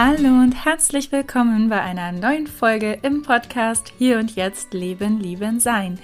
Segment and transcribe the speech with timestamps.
[0.00, 5.58] Hallo und herzlich willkommen bei einer neuen Folge im Podcast Hier und Jetzt Leben, Lieben,
[5.58, 5.98] Sein.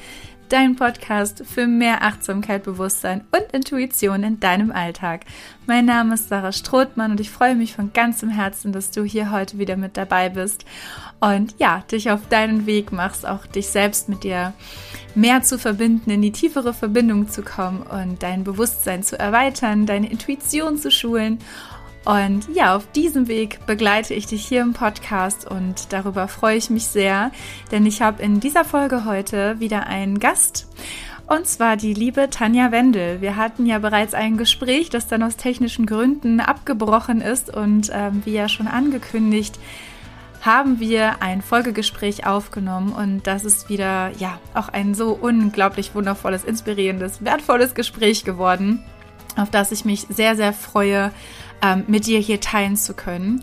[0.48, 5.26] Dein Podcast für mehr Achtsamkeit, Bewusstsein und Intuition in deinem Alltag.
[5.68, 9.30] Mein Name ist Sarah Strothmann und ich freue mich von ganzem Herzen, dass du hier
[9.30, 10.64] heute wieder mit dabei bist
[11.20, 14.54] und ja, dich auf deinen Weg machst, auch dich selbst mit dir
[15.14, 20.10] mehr zu verbinden, in die tiefere Verbindung zu kommen und dein Bewusstsein zu erweitern, deine
[20.10, 21.38] Intuition zu schulen
[22.04, 26.68] und ja, auf diesem Weg begleite ich dich hier im Podcast und darüber freue ich
[26.68, 27.30] mich sehr,
[27.70, 30.68] denn ich habe in dieser Folge heute wieder einen Gast.
[31.26, 33.22] Und zwar die liebe Tanja Wendel.
[33.22, 37.54] Wir hatten ja bereits ein Gespräch, das dann aus technischen Gründen abgebrochen ist.
[37.54, 39.58] Und ähm, wie ja schon angekündigt,
[40.42, 42.92] haben wir ein Folgegespräch aufgenommen.
[42.92, 48.84] Und das ist wieder, ja, auch ein so unglaublich wundervolles, inspirierendes, wertvolles Gespräch geworden,
[49.36, 51.10] auf das ich mich sehr, sehr freue
[51.64, 53.42] ähm, mit dir hier teilen zu können.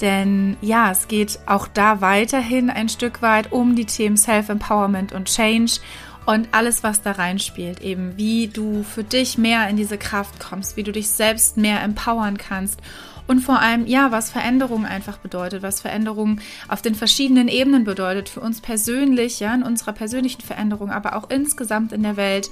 [0.00, 5.28] Denn ja, es geht auch da weiterhin ein Stück weit um die Themen Self-Empowerment und
[5.28, 5.74] Change
[6.26, 7.80] und alles, was da reinspielt.
[7.80, 11.82] Eben wie du für dich mehr in diese Kraft kommst, wie du dich selbst mehr
[11.82, 12.80] empowern kannst
[13.26, 18.28] und vor allem, ja, was Veränderung einfach bedeutet, was Veränderung auf den verschiedenen Ebenen bedeutet,
[18.28, 22.50] für uns persönlich, ja, in unserer persönlichen Veränderung, aber auch insgesamt in der Welt.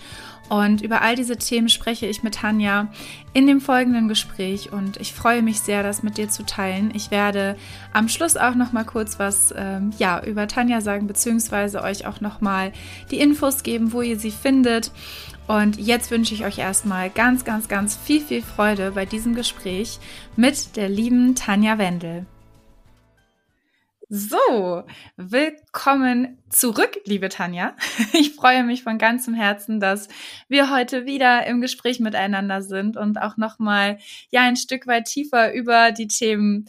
[0.51, 2.89] Und über all diese Themen spreche ich mit Tanja
[3.33, 6.91] in dem folgenden Gespräch und ich freue mich sehr, das mit dir zu teilen.
[6.93, 7.57] Ich werde
[7.93, 12.21] am Schluss auch noch mal kurz was ähm, ja, über Tanja sagen, beziehungsweise euch auch
[12.21, 12.73] noch mal
[13.13, 14.91] die Infos geben, wo ihr sie findet.
[15.51, 19.99] Und jetzt wünsche ich euch erstmal ganz, ganz, ganz viel, viel Freude bei diesem Gespräch
[20.37, 22.25] mit der lieben Tanja Wendel.
[24.09, 24.85] So,
[25.17, 27.75] willkommen zurück, liebe Tanja.
[28.13, 30.07] Ich freue mich von ganzem Herzen, dass
[30.49, 33.99] wir heute wieder im Gespräch miteinander sind und auch nochmal
[34.31, 36.69] ja ein Stück weit tiefer über die Themen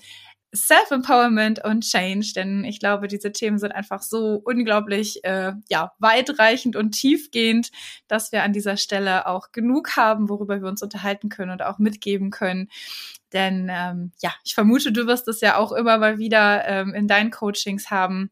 [0.53, 6.75] Self-Empowerment und Change, denn ich glaube, diese Themen sind einfach so unglaublich äh, ja, weitreichend
[6.75, 7.71] und tiefgehend,
[8.07, 11.79] dass wir an dieser Stelle auch genug haben, worüber wir uns unterhalten können und auch
[11.79, 12.69] mitgeben können.
[13.31, 17.07] Denn ähm, ja, ich vermute, du wirst es ja auch immer mal wieder ähm, in
[17.07, 18.29] deinen Coachings haben,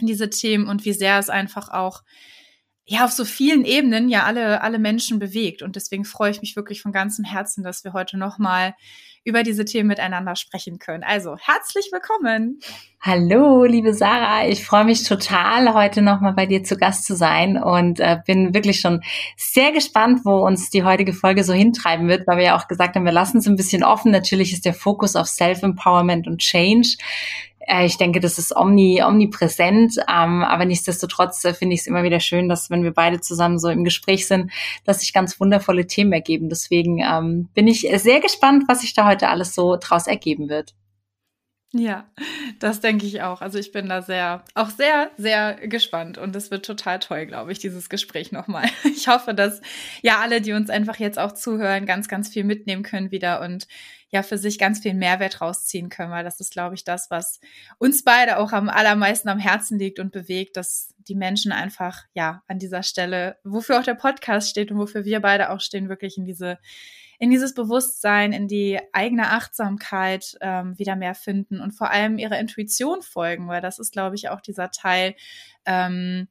[0.00, 2.02] diese Themen und wie sehr es einfach auch
[2.84, 6.56] ja auf so vielen Ebenen ja alle alle Menschen bewegt und deswegen freue ich mich
[6.56, 8.74] wirklich von ganzem Herzen, dass wir heute noch mal
[9.24, 11.04] über diese Themen miteinander sprechen können.
[11.04, 12.58] Also herzlich willkommen.
[13.00, 14.46] Hallo, liebe Sarah.
[14.48, 18.54] Ich freue mich total, heute nochmal bei dir zu Gast zu sein und äh, bin
[18.54, 19.02] wirklich schon
[19.36, 22.96] sehr gespannt, wo uns die heutige Folge so hintreiben wird, weil wir ja auch gesagt
[22.96, 24.10] haben, wir lassen es ein bisschen offen.
[24.10, 26.96] Natürlich ist der Fokus auf Self-Empowerment und Change.
[27.66, 32.02] Äh, ich denke, das ist omni, omnipräsent, ähm, aber nichtsdestotrotz äh, finde ich es immer
[32.02, 34.50] wieder schön, dass wenn wir beide zusammen so im Gespräch sind,
[34.84, 36.48] dass sich ganz wundervolle Themen ergeben.
[36.48, 40.74] Deswegen ähm, bin ich sehr gespannt, was sich da heute alles so draus ergeben wird.
[41.74, 42.06] Ja,
[42.58, 43.40] das denke ich auch.
[43.40, 47.50] Also ich bin da sehr, auch sehr, sehr gespannt und es wird total toll, glaube
[47.50, 48.66] ich, dieses Gespräch nochmal.
[48.84, 49.62] Ich hoffe, dass
[50.02, 53.66] ja alle, die uns einfach jetzt auch zuhören, ganz, ganz viel mitnehmen können wieder und
[54.12, 57.40] ja für sich ganz viel Mehrwert rausziehen können, weil das ist, glaube ich, das, was
[57.78, 62.42] uns beide auch am allermeisten am Herzen liegt und bewegt, dass die Menschen einfach ja
[62.46, 66.18] an dieser Stelle, wofür auch der Podcast steht und wofür wir beide auch stehen, wirklich
[66.18, 66.58] in diese
[67.18, 72.40] in dieses Bewusstsein, in die eigene Achtsamkeit ähm, wieder mehr finden und vor allem ihrer
[72.40, 75.14] Intuition folgen, weil das ist, glaube ich, auch dieser Teil,
[75.64, 76.26] ähm,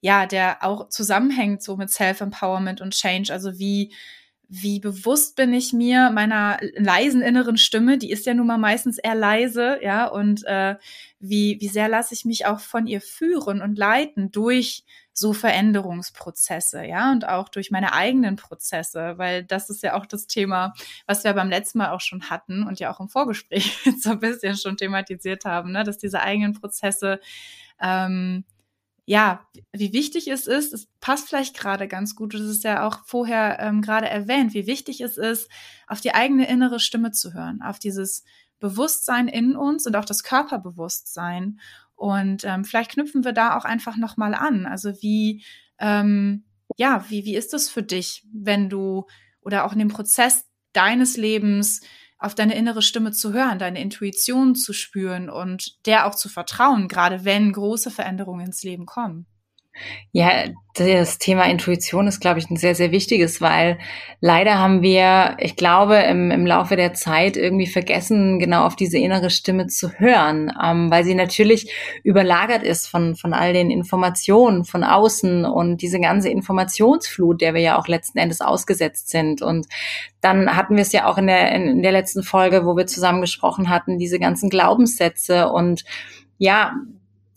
[0.00, 3.30] ja, der auch zusammenhängt so mit Self-Empowerment und Change.
[3.30, 3.92] Also wie
[4.52, 8.98] wie bewusst bin ich mir meiner leisen inneren Stimme, die ist ja nun mal meistens
[8.98, 10.74] eher leise, ja, und äh,
[11.20, 16.84] wie, wie sehr lasse ich mich auch von ihr führen und leiten durch so Veränderungsprozesse,
[16.84, 20.74] ja, und auch durch meine eigenen Prozesse, weil das ist ja auch das Thema,
[21.06, 24.18] was wir beim letzten Mal auch schon hatten und ja auch im Vorgespräch so ein
[24.18, 27.20] bisschen schon thematisiert haben, ne, dass diese eigenen Prozesse
[27.80, 28.44] ähm,
[29.10, 33.04] ja, wie wichtig es ist, es passt vielleicht gerade ganz gut, das ist ja auch
[33.06, 35.50] vorher ähm, gerade erwähnt, wie wichtig es ist,
[35.88, 38.22] auf die eigene innere Stimme zu hören, auf dieses
[38.60, 41.58] Bewusstsein in uns und auch das Körperbewusstsein.
[41.96, 44.64] Und ähm, vielleicht knüpfen wir da auch einfach nochmal an.
[44.64, 45.42] Also wie,
[45.80, 46.44] ähm,
[46.76, 49.06] ja, wie, wie ist es für dich, wenn du
[49.40, 51.80] oder auch in dem Prozess deines Lebens
[52.20, 56.86] auf deine innere Stimme zu hören, deine Intuition zu spüren und der auch zu vertrauen,
[56.86, 59.26] gerade wenn große Veränderungen ins Leben kommen.
[60.12, 60.30] Ja,
[60.74, 63.78] das Thema Intuition ist, glaube ich, ein sehr, sehr wichtiges, weil
[64.20, 68.98] leider haben wir, ich glaube, im, im Laufe der Zeit irgendwie vergessen, genau auf diese
[68.98, 71.72] innere Stimme zu hören, ähm, weil sie natürlich
[72.02, 77.60] überlagert ist von, von all den Informationen von außen und diese ganze Informationsflut, der wir
[77.60, 79.42] ja auch letzten Endes ausgesetzt sind.
[79.42, 79.66] Und
[80.20, 83.20] dann hatten wir es ja auch in der, in der letzten Folge, wo wir zusammen
[83.20, 85.84] gesprochen hatten, diese ganzen Glaubenssätze und
[86.38, 86.72] ja,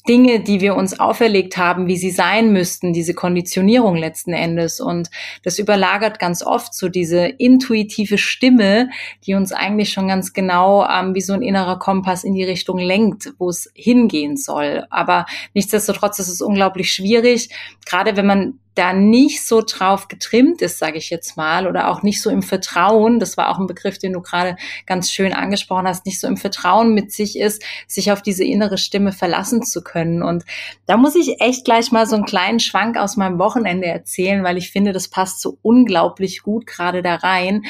[0.07, 4.81] Dinge, die wir uns auferlegt haben, wie sie sein müssten, diese Konditionierung letzten Endes.
[4.81, 5.09] Und
[5.43, 8.89] das überlagert ganz oft so diese intuitive Stimme,
[9.25, 12.79] die uns eigentlich schon ganz genau ähm, wie so ein innerer Kompass in die Richtung
[12.79, 14.85] lenkt, wo es hingehen soll.
[14.89, 17.49] Aber nichtsdestotrotz ist es unglaublich schwierig,
[17.85, 22.03] gerade wenn man da nicht so drauf getrimmt ist, sage ich jetzt mal, oder auch
[22.03, 24.55] nicht so im Vertrauen, das war auch ein Begriff, den du gerade
[24.85, 28.77] ganz schön angesprochen hast, nicht so im Vertrauen mit sich ist, sich auf diese innere
[28.77, 30.23] Stimme verlassen zu können.
[30.23, 30.43] Und
[30.85, 34.57] da muss ich echt gleich mal so einen kleinen Schwank aus meinem Wochenende erzählen, weil
[34.57, 37.63] ich finde, das passt so unglaublich gut gerade da rein.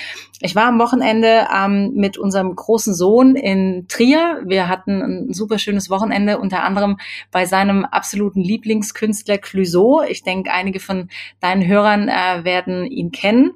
[0.45, 4.41] Ich war am Wochenende ähm, mit unserem großen Sohn in Trier.
[4.45, 6.97] Wir hatten ein super schönes Wochenende, unter anderem
[7.31, 10.01] bei seinem absoluten Lieblingskünstler Clouseau.
[10.01, 11.09] Ich denke, einige von von
[11.39, 13.51] deinen Hörern äh, werden ihn kennen.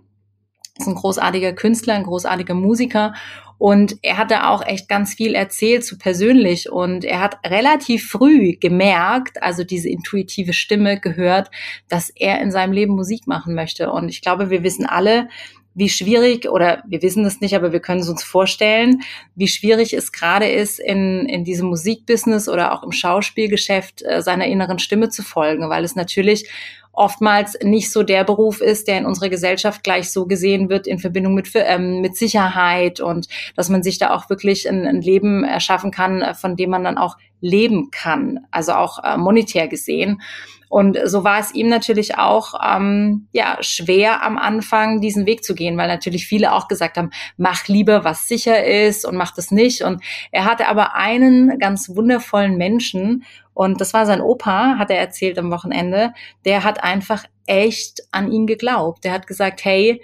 [0.77, 3.13] Ist ein großartiger Künstler, ein großartiger Musiker
[3.57, 8.07] und er hat da auch echt ganz viel erzählt zu persönlich und er hat relativ
[8.07, 11.49] früh gemerkt, also diese intuitive Stimme gehört,
[11.89, 13.91] dass er in seinem Leben Musik machen möchte.
[13.91, 15.27] Und ich glaube, wir wissen alle,
[15.73, 19.01] wie schwierig, oder wir wissen es nicht, aber wir können es uns vorstellen,
[19.35, 24.45] wie schwierig es gerade ist, in, in diesem Musikbusiness oder auch im Schauspielgeschäft äh, seiner
[24.45, 26.49] inneren Stimme zu folgen, weil es natürlich
[26.97, 30.97] oftmals nicht so der Beruf ist, der in unserer Gesellschaft gleich so gesehen wird in
[30.97, 35.43] Verbindung mit, ähm, mit Sicherheit und dass man sich da auch wirklich ein, ein Leben
[35.43, 40.21] erschaffen kann, äh, von dem man dann auch leben kann, also auch äh, monetär gesehen.
[40.69, 45.55] Und so war es ihm natürlich auch ähm, ja schwer am Anfang diesen Weg zu
[45.55, 49.51] gehen, weil natürlich viele auch gesagt haben, mach lieber was sicher ist und mach das
[49.51, 49.81] nicht.
[49.83, 53.23] Und er hatte aber einen ganz wundervollen Menschen
[53.57, 56.13] und das war sein Opa, hat er erzählt am Wochenende.
[56.45, 59.03] Der hat einfach echt an ihn geglaubt.
[59.03, 59.99] Der hat gesagt, hey,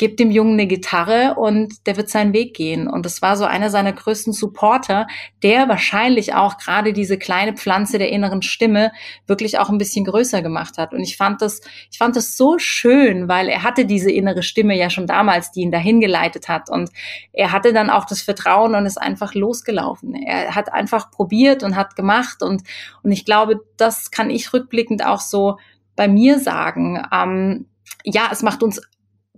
[0.00, 2.88] gib dem Jungen eine Gitarre und der wird seinen Weg gehen.
[2.88, 5.06] Und das war so einer seiner größten Supporter,
[5.42, 8.92] der wahrscheinlich auch gerade diese kleine Pflanze der inneren Stimme
[9.26, 10.94] wirklich auch ein bisschen größer gemacht hat.
[10.94, 11.60] Und ich fand das,
[11.92, 15.60] ich fand das so schön, weil er hatte diese innere Stimme ja schon damals, die
[15.60, 16.70] ihn dahin geleitet hat.
[16.70, 16.88] Und
[17.34, 20.14] er hatte dann auch das Vertrauen und ist einfach losgelaufen.
[20.14, 22.42] Er hat einfach probiert und hat gemacht.
[22.42, 22.62] Und,
[23.02, 25.58] und ich glaube, das kann ich rückblickend auch so
[25.94, 27.06] bei mir sagen.
[27.12, 27.66] Ähm,
[28.02, 28.80] ja, es macht uns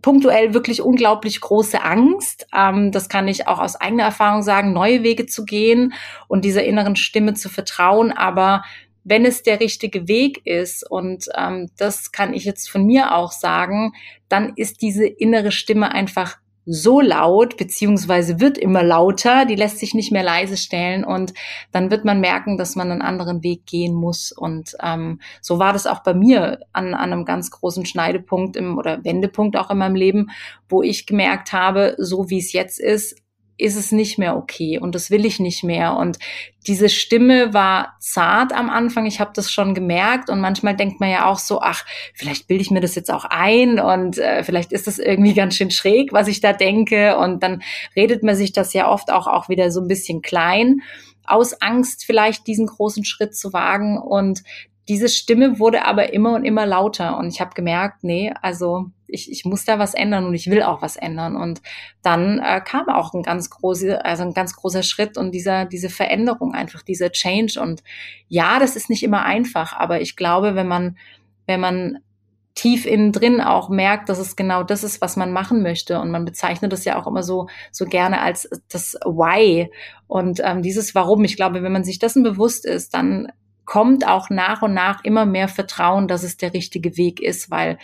[0.03, 2.47] punktuell wirklich unglaublich große Angst.
[2.55, 5.95] Ähm, das kann ich auch aus eigener Erfahrung sagen, neue Wege zu gehen
[6.29, 8.13] und dieser inneren Stimme zu vertrauen.
[8.13, 8.65] Aber
[9.05, 13.33] wenn es der richtige Weg ist, und ähm, das kann ich jetzt von mir auch
[13.33, 13.93] sagen,
[14.29, 19.95] dann ist diese innere Stimme einfach so laut, beziehungsweise wird immer lauter, die lässt sich
[19.95, 21.35] nicht mehr leise stellen und
[21.73, 24.33] dann wird man merken, dass man einen anderen Weg gehen muss.
[24.33, 28.79] Und ähm, so war das auch bei mir an, an einem ganz großen Schneidepunkt im,
[28.79, 30.31] oder Wendepunkt auch in meinem Leben,
[30.69, 33.22] wo ich gemerkt habe, so wie es jetzt ist,
[33.59, 35.97] ist es nicht mehr okay und das will ich nicht mehr.
[35.97, 36.19] Und
[36.67, 40.31] diese Stimme war zart am Anfang, ich habe das schon gemerkt.
[40.31, 41.85] Und manchmal denkt man ja auch so, ach,
[42.15, 45.57] vielleicht bilde ich mir das jetzt auch ein und äh, vielleicht ist das irgendwie ganz
[45.57, 47.17] schön schräg, was ich da denke.
[47.19, 47.63] Und dann
[47.97, 50.81] redet man sich das ja oft auch, auch wieder so ein bisschen klein
[51.25, 53.99] aus Angst vielleicht diesen großen Schritt zu wagen.
[53.99, 54.43] Und
[54.89, 59.31] diese Stimme wurde aber immer und immer lauter und ich habe gemerkt, nee, also ich,
[59.31, 61.37] ich muss da was ändern und ich will auch was ändern.
[61.37, 61.61] Und
[62.03, 65.91] dann äh, kam auch ein ganz großer, also ein ganz großer Schritt und dieser, diese
[65.91, 67.61] Veränderung, einfach dieser Change.
[67.61, 67.83] Und
[68.29, 70.97] ja, das ist nicht immer einfach, aber ich glaube, wenn man,
[71.47, 71.99] wenn man
[72.55, 76.01] tief innen drin auch merkt, dass es genau das ist, was man machen möchte.
[76.01, 79.71] Und man bezeichnet das ja auch immer so, so gerne als das Why.
[80.07, 83.29] Und ähm, dieses Warum, ich glaube, wenn man sich dessen bewusst ist, dann
[83.73, 87.79] kommt auch nach und nach immer mehr Vertrauen, dass es der richtige Weg ist, weil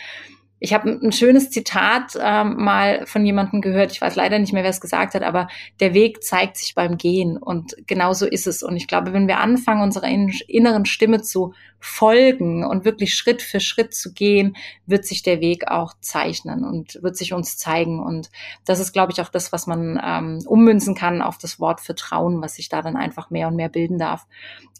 [0.59, 4.63] ich habe ein schönes Zitat ähm, mal von jemandem gehört, ich weiß leider nicht mehr,
[4.63, 5.47] wer es gesagt hat, aber
[5.79, 8.61] der Weg zeigt sich beim Gehen und genau so ist es.
[8.61, 13.61] Und ich glaube, wenn wir anfangen, unserer inneren Stimme zu folgen und wirklich Schritt für
[13.61, 18.01] Schritt zu gehen, wird sich der Weg auch zeichnen und wird sich uns zeigen.
[18.01, 18.29] Und
[18.65, 22.41] das ist, glaube ich, auch das, was man ähm, ummünzen kann auf das Wort Vertrauen,
[22.41, 24.27] was sich da dann einfach mehr und mehr bilden darf.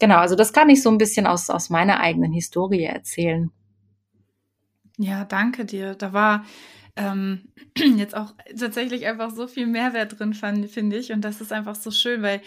[0.01, 3.51] Genau, also das kann ich so ein bisschen aus, aus meiner eigenen Historie erzählen.
[5.01, 5.95] Ja, danke dir.
[5.95, 6.45] Da war
[6.97, 7.47] ähm,
[7.97, 11.13] jetzt auch tatsächlich einfach so viel Mehrwert drin, finde ich.
[11.13, 12.41] Und das ist einfach so schön, weil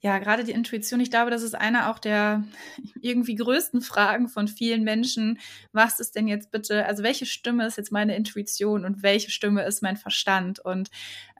[0.00, 2.44] ja, gerade die Intuition, ich glaube, das ist eine auch der
[3.02, 5.40] irgendwie größten Fragen von vielen Menschen.
[5.72, 9.64] Was ist denn jetzt bitte, also welche Stimme ist jetzt meine Intuition und welche Stimme
[9.64, 10.60] ist mein Verstand?
[10.60, 10.90] Und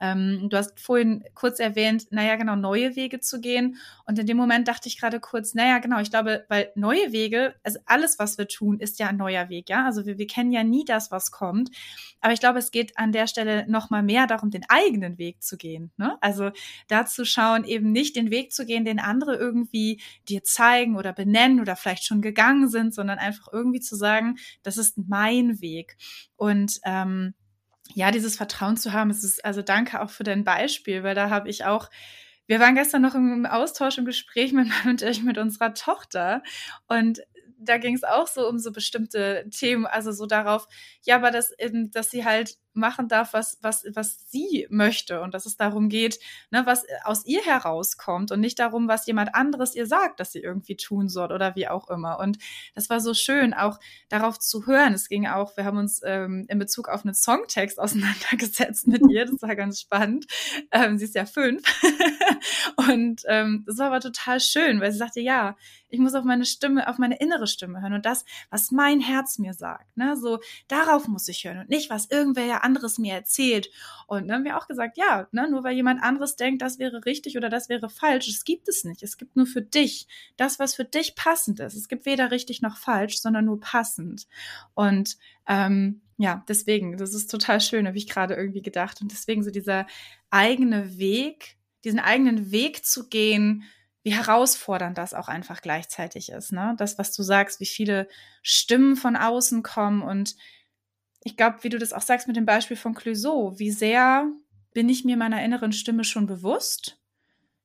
[0.01, 3.77] ähm, du hast vorhin kurz erwähnt, naja, genau, neue Wege zu gehen.
[4.05, 7.55] Und in dem Moment dachte ich gerade kurz, naja, genau, ich glaube, weil neue Wege,
[7.63, 9.85] also alles, was wir tun, ist ja ein neuer Weg, ja.
[9.85, 11.69] Also wir, wir kennen ja nie das, was kommt.
[12.21, 15.57] Aber ich glaube, es geht an der Stelle nochmal mehr darum, den eigenen Weg zu
[15.57, 15.91] gehen.
[15.97, 16.17] Ne?
[16.21, 16.51] Also
[16.87, 21.13] da zu schauen, eben nicht den Weg zu gehen, den andere irgendwie dir zeigen oder
[21.13, 25.97] benennen oder vielleicht schon gegangen sind, sondern einfach irgendwie zu sagen, das ist mein Weg.
[26.35, 27.33] Und ähm,
[27.93, 31.29] ja, dieses Vertrauen zu haben, es ist, also danke auch für dein Beispiel, weil da
[31.29, 31.89] habe ich auch
[32.49, 36.41] wir waren gestern noch im Austausch, im Gespräch mit, mit, mit unserer Tochter.
[36.87, 37.21] Und
[37.59, 40.67] da ging es auch so um so bestimmte Themen, also so darauf,
[41.03, 41.53] ja, aber dass,
[41.91, 46.19] dass sie halt machen darf, was, was, was sie möchte und dass es darum geht,
[46.51, 50.39] ne, was aus ihr herauskommt und nicht darum, was jemand anderes ihr sagt, dass sie
[50.39, 52.19] irgendwie tun soll oder wie auch immer.
[52.19, 52.37] Und
[52.75, 54.93] das war so schön, auch darauf zu hören.
[54.93, 59.25] Es ging auch, wir haben uns ähm, in Bezug auf einen Songtext auseinandergesetzt mit ihr,
[59.25, 60.25] das war ganz spannend.
[60.71, 61.61] Ähm, sie ist ja fünf
[62.89, 65.55] und ähm, das war aber total schön, weil sie sagte, ja,
[65.89, 69.39] ich muss auf meine Stimme, auf meine innere Stimme hören und das, was mein Herz
[69.39, 69.97] mir sagt.
[69.97, 70.15] Ne?
[70.17, 73.69] So, darauf muss ich hören und nicht, was irgendwer anderes mir erzählt.
[74.07, 77.05] Und dann haben wir auch gesagt, ja, ne, nur weil jemand anderes denkt, das wäre
[77.05, 79.01] richtig oder das wäre falsch, es gibt es nicht.
[79.01, 80.07] Es gibt nur für dich
[80.37, 81.75] das, was für dich passend ist.
[81.75, 84.27] Es gibt weder richtig noch falsch, sondern nur passend.
[84.75, 89.01] Und ähm, ja, deswegen, das ist total schön, habe ich gerade irgendwie gedacht.
[89.01, 89.87] Und deswegen so dieser
[90.29, 93.63] eigene Weg, diesen eigenen Weg zu gehen,
[94.03, 96.51] wie herausfordernd das auch einfach gleichzeitig ist.
[96.51, 96.75] Ne?
[96.77, 98.07] Das, was du sagst, wie viele
[98.41, 100.35] Stimmen von außen kommen und
[101.29, 104.27] ich glaube, wie du das auch sagst mit dem Beispiel von Clouseau, wie sehr
[104.73, 106.99] bin ich mir meiner inneren Stimme schon bewusst?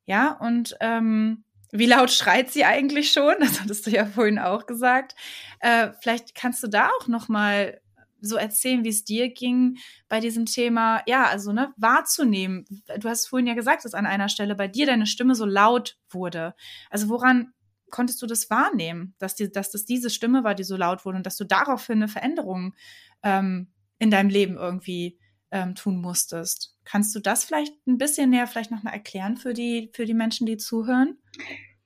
[0.05, 3.37] Ja, und ähm, wie laut schreit sie eigentlich schon?
[3.41, 5.15] Das hattest du ja vorhin auch gesagt.
[5.61, 7.81] Äh, vielleicht kannst du da auch noch mal
[8.21, 9.79] so erzählen, wie es dir ging
[10.09, 12.67] bei diesem Thema, ja, also ne, wahrzunehmen.
[12.99, 15.97] Du hast vorhin ja gesagt, dass an einer Stelle bei dir deine Stimme so laut
[16.11, 16.55] wurde.
[16.91, 17.54] Also woran
[17.95, 21.19] konntest du das wahrnehmen, dass, die, dass das diese Stimme war, die so laut wurde
[21.19, 22.75] und dass du daraufhin eine Veränderung
[23.23, 23.69] ähm,
[24.01, 25.17] in deinem Leben irgendwie
[25.53, 26.77] ähm, tun musstest.
[26.85, 30.45] Kannst du das vielleicht ein bisschen näher vielleicht nochmal erklären für die, für die Menschen,
[30.45, 31.19] die zuhören?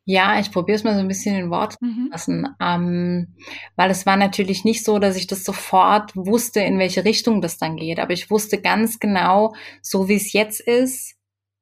[0.07, 2.09] Ja, ich probiere es mal so ein bisschen in Worte mhm.
[2.11, 3.35] lassen, ähm,
[3.77, 7.59] weil es war natürlich nicht so, dass ich das sofort wusste, in welche Richtung das
[7.59, 11.18] dann geht, aber ich wusste ganz genau, so wie es jetzt ist,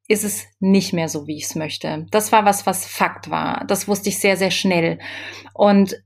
[0.09, 2.07] ist es nicht mehr so, wie ich es möchte.
[2.11, 3.65] Das war was, was Fakt war.
[3.67, 4.99] Das wusste ich sehr, sehr schnell.
[5.53, 5.97] Und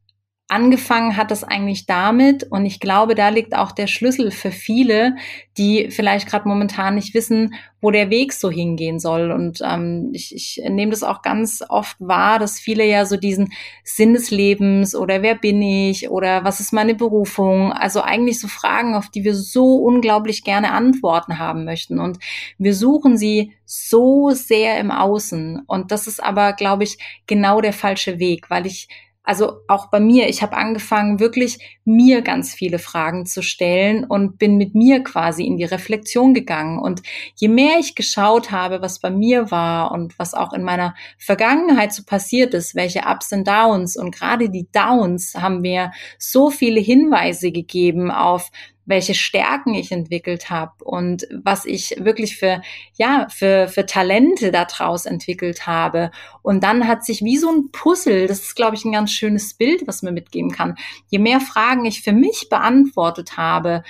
[0.51, 5.17] angefangen hat es eigentlich damit, und ich glaube, da liegt auch der Schlüssel für viele,
[5.57, 9.31] die vielleicht gerade momentan nicht wissen, wo der Weg so hingehen soll.
[9.31, 13.53] Und ähm, ich, ich nehme das auch ganz oft wahr, dass viele ja so diesen
[13.85, 18.49] Sinn des Lebens oder wer bin ich oder was ist meine Berufung, also eigentlich so
[18.49, 22.01] Fragen, auf die wir so unglaublich gerne Antworten haben möchten.
[22.01, 22.19] Und
[22.59, 25.63] wir suchen sie so sehr im Außen.
[25.67, 28.89] Und das ist aber, glaube ich, genau der falsche Weg, weil ich
[29.31, 34.39] also auch bei mir, ich habe angefangen, wirklich mir ganz viele Fragen zu stellen und
[34.39, 36.81] bin mit mir quasi in die Reflexion gegangen.
[36.81, 37.03] Und
[37.37, 41.93] je mehr ich geschaut habe, was bei mir war und was auch in meiner Vergangenheit
[41.93, 46.81] so passiert ist, welche Ups und Downs und gerade die Downs haben mir so viele
[46.81, 48.51] Hinweise gegeben auf
[48.87, 52.63] welche Stärken ich entwickelt habe und was ich wirklich für,
[52.97, 56.11] ja, für, für Talente daraus entwickelt habe.
[56.43, 59.55] Und dann hat sich wie so ein Puzzle, das ist, glaube ich, ein ganz schönes
[59.55, 60.77] Bild, was man mitgeben kann.
[61.09, 63.83] Je mehr Fragen ich für mich beantwortet habe,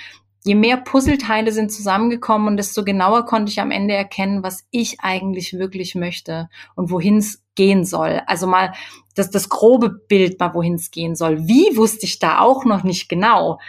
[0.43, 4.99] je mehr Puzzleteile sind zusammengekommen und desto genauer konnte ich am Ende erkennen, was ich
[5.01, 8.21] eigentlich wirklich möchte und wohin es gehen soll.
[8.25, 8.73] Also mal
[9.13, 11.47] das, das grobe Bild mal, wohin es gehen soll.
[11.47, 13.59] Wie wusste ich da auch noch nicht genau.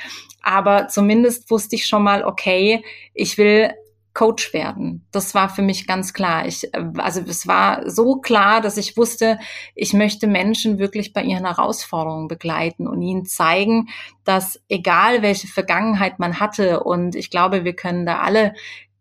[0.43, 2.85] Aber zumindest wusste ich schon mal, okay,
[3.15, 3.73] ich will
[4.15, 5.07] Coach werden.
[5.11, 6.47] Das war für mich ganz klar.
[6.47, 9.39] Ich, also es war so klar, dass ich wusste,
[9.75, 13.89] ich möchte Menschen wirklich bei ihren Herausforderungen begleiten und ihnen zeigen,
[14.25, 18.53] dass egal welche Vergangenheit man hatte, und ich glaube, wir können da alle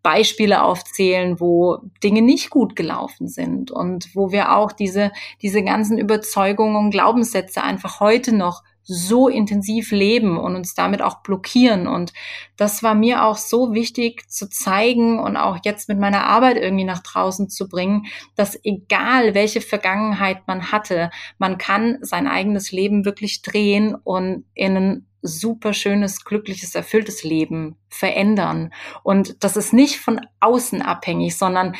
[0.02, 5.96] Beispiele aufzählen, wo Dinge nicht gut gelaufen sind und wo wir auch diese, diese ganzen
[5.98, 11.86] Überzeugungen und Glaubenssätze einfach heute noch so intensiv leben und uns damit auch blockieren.
[11.86, 12.12] Und
[12.56, 16.84] das war mir auch so wichtig zu zeigen und auch jetzt mit meiner Arbeit irgendwie
[16.84, 23.04] nach draußen zu bringen, dass egal welche Vergangenheit man hatte, man kann sein eigenes Leben
[23.04, 28.72] wirklich drehen und in ein super schönes, glückliches, erfülltes Leben verändern.
[29.02, 31.74] Und das ist nicht von außen abhängig, sondern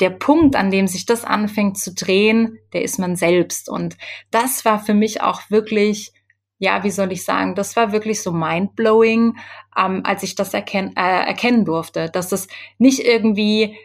[0.00, 3.68] der Punkt, an dem sich das anfängt zu drehen, der ist man selbst.
[3.68, 3.96] Und
[4.30, 6.12] das war für mich auch wirklich,
[6.58, 9.36] ja, wie soll ich sagen, das war wirklich so mindblowing,
[9.76, 12.48] ähm, als ich das erken äh, erkennen durfte, dass es
[12.78, 13.76] nicht irgendwie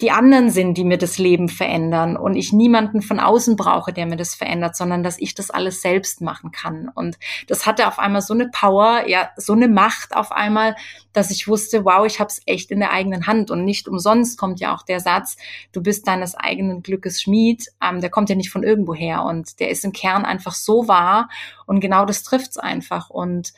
[0.00, 4.06] die anderen sind, die mir das Leben verändern und ich niemanden von außen brauche, der
[4.06, 6.90] mir das verändert, sondern dass ich das alles selbst machen kann.
[6.92, 10.74] Und das hatte auf einmal so eine Power, ja, so eine Macht auf einmal,
[11.12, 13.52] dass ich wusste, wow, ich habe es echt in der eigenen Hand.
[13.52, 15.36] Und nicht umsonst kommt ja auch der Satz,
[15.70, 17.66] du bist deines eigenen Glückes Schmied.
[17.80, 21.28] Ähm, der kommt ja nicht von irgendwoher und der ist im Kern einfach so wahr.
[21.64, 23.08] Und genau das trifft's einfach.
[23.08, 23.52] Und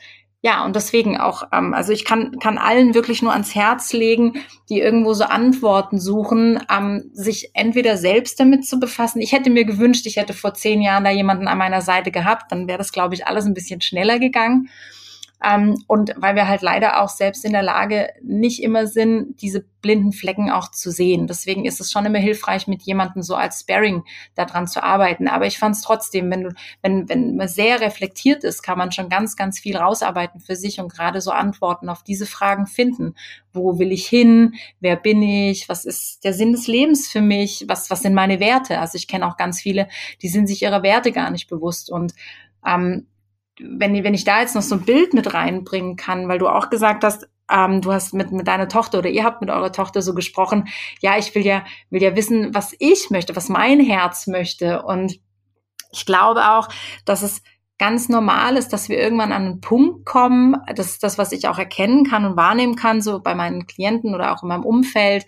[0.45, 4.33] ja, und deswegen auch, ähm, also ich kann, kann allen wirklich nur ans Herz legen,
[4.69, 9.21] die irgendwo so Antworten suchen, ähm, sich entweder selbst damit zu befassen.
[9.21, 12.51] Ich hätte mir gewünscht, ich hätte vor zehn Jahren da jemanden an meiner Seite gehabt,
[12.51, 14.69] dann wäre das, glaube ich, alles ein bisschen schneller gegangen.
[15.45, 19.61] Ähm, und weil wir halt leider auch selbst in der Lage nicht immer sind, diese
[19.81, 21.27] blinden Flecken auch zu sehen.
[21.27, 25.27] Deswegen ist es schon immer hilfreich, mit jemandem so als Sparing daran zu arbeiten.
[25.27, 29.09] Aber ich fand es trotzdem, wenn wenn, wenn man sehr reflektiert ist, kann man schon
[29.09, 33.13] ganz, ganz viel rausarbeiten für sich und gerade so Antworten auf diese Fragen finden.
[33.53, 34.55] Wo will ich hin?
[34.79, 35.69] Wer bin ich?
[35.69, 37.65] Was ist der Sinn des Lebens für mich?
[37.67, 38.79] Was, was sind meine Werte?
[38.79, 39.87] Also ich kenne auch ganz viele,
[40.23, 42.13] die sind sich ihrer Werte gar nicht bewusst und
[42.65, 43.05] ähm,
[43.59, 46.69] wenn, wenn ich da jetzt noch so ein Bild mit reinbringen kann, weil du auch
[46.69, 50.01] gesagt hast, ähm, du hast mit, mit deiner Tochter oder ihr habt mit eurer Tochter
[50.01, 50.67] so gesprochen,
[51.01, 54.81] ja, ich will ja, will ja wissen, was ich möchte, was mein Herz möchte.
[54.83, 55.19] Und
[55.91, 56.69] ich glaube auch,
[57.05, 57.41] dass es
[57.77, 61.47] ganz normal ist, dass wir irgendwann an einen Punkt kommen, das ist das, was ich
[61.47, 65.25] auch erkennen kann und wahrnehmen kann, so bei meinen Klienten oder auch in meinem Umfeld,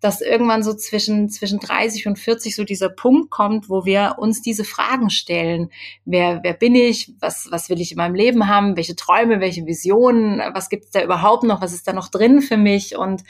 [0.00, 4.40] dass irgendwann so zwischen, zwischen 30 und 40 so dieser Punkt kommt, wo wir uns
[4.40, 5.70] diese Fragen stellen.
[6.04, 7.12] Wer, wer bin ich?
[7.20, 8.76] Was, was will ich in meinem Leben haben?
[8.76, 10.40] Welche Träume, welche Visionen?
[10.54, 11.60] Was gibt es da überhaupt noch?
[11.60, 12.96] Was ist da noch drin für mich?
[12.96, 13.24] Und,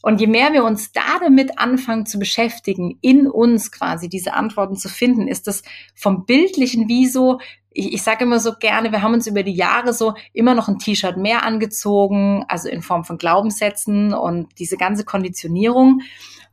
[0.00, 4.76] und je mehr wir uns da damit anfangen zu beschäftigen, in uns quasi diese Antworten
[4.76, 5.62] zu finden, ist das
[5.94, 7.38] vom Bildlichen wie so,
[7.70, 10.68] ich, ich sage immer so gerne, wir haben uns über die Jahre so immer noch
[10.68, 16.00] ein T-Shirt mehr angezogen, also in Form von Glaubenssätzen und diese ganze Konditionierung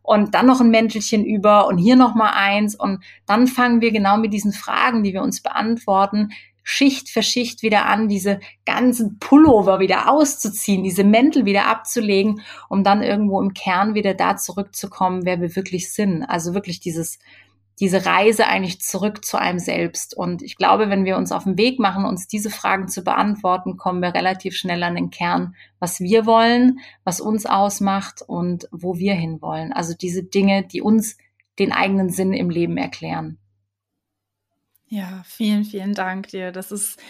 [0.01, 3.91] und dann noch ein Mäntelchen über und hier noch mal eins und dann fangen wir
[3.91, 6.31] genau mit diesen Fragen, die wir uns beantworten,
[6.67, 12.83] Schicht für Schicht wieder an, diese ganzen Pullover wieder auszuziehen, diese Mäntel wieder abzulegen, um
[12.83, 16.23] dann irgendwo im Kern wieder da zurückzukommen, wer wir wirklich sind.
[16.23, 17.19] Also wirklich dieses
[17.79, 20.15] diese Reise eigentlich zurück zu einem selbst.
[20.15, 23.75] Und ich glaube, wenn wir uns auf den Weg machen, uns diese Fragen zu beantworten,
[23.75, 28.97] kommen wir relativ schnell an den Kern, was wir wollen, was uns ausmacht und wo
[28.97, 29.73] wir hinwollen.
[29.73, 31.17] Also diese Dinge, die uns
[31.59, 33.37] den eigenen Sinn im Leben erklären.
[34.87, 36.51] Ja, vielen, vielen Dank dir.
[36.51, 37.01] Das ist,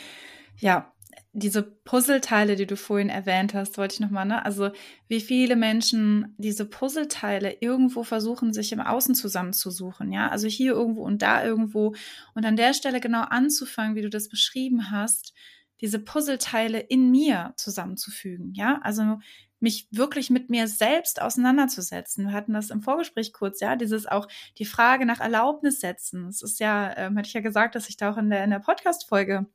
[0.58, 0.92] ja,
[1.38, 4.46] diese Puzzleteile, die du vorhin erwähnt hast, wollte ich nochmal, ne?
[4.46, 4.72] Also,
[5.10, 10.30] wie viele Menschen diese Puzzleteile irgendwo versuchen, sich im Außen zusammenzusuchen, ja?
[10.30, 11.94] Also hier irgendwo und da irgendwo.
[12.36, 15.34] Und an der Stelle genau anzufangen, wie du das beschrieben hast,
[15.82, 18.80] diese Puzzleteile in mir zusammenzufügen, ja?
[18.82, 19.20] Also,
[19.60, 22.28] mich wirklich mit mir selbst auseinanderzusetzen.
[22.28, 26.28] Wir hatten das im Vorgespräch kurz, ja, dieses auch die Frage nach Erlaubnis setzen.
[26.28, 28.52] Es ist ja, ähm, hatte ich ja gesagt, dass ich da auch in der, in
[28.52, 29.48] der Podcast-Folge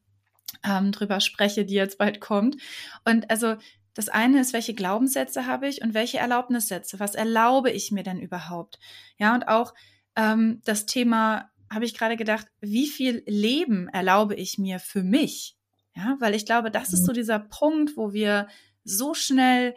[0.64, 2.56] ähm, drüber spreche, die jetzt bald kommt.
[3.04, 3.56] Und also
[3.94, 7.00] das eine ist, welche Glaubenssätze habe ich und welche Erlaubnissätze?
[7.00, 8.78] Was erlaube ich mir denn überhaupt?
[9.18, 9.74] Ja, und auch
[10.16, 15.56] ähm, das Thema habe ich gerade gedacht, wie viel Leben erlaube ich mir für mich?
[15.94, 17.16] Ja, weil ich glaube, das ist so mhm.
[17.16, 18.48] dieser Punkt, wo wir
[18.84, 19.74] so schnell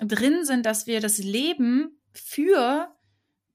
[0.00, 2.94] drin sind, dass wir das Leben für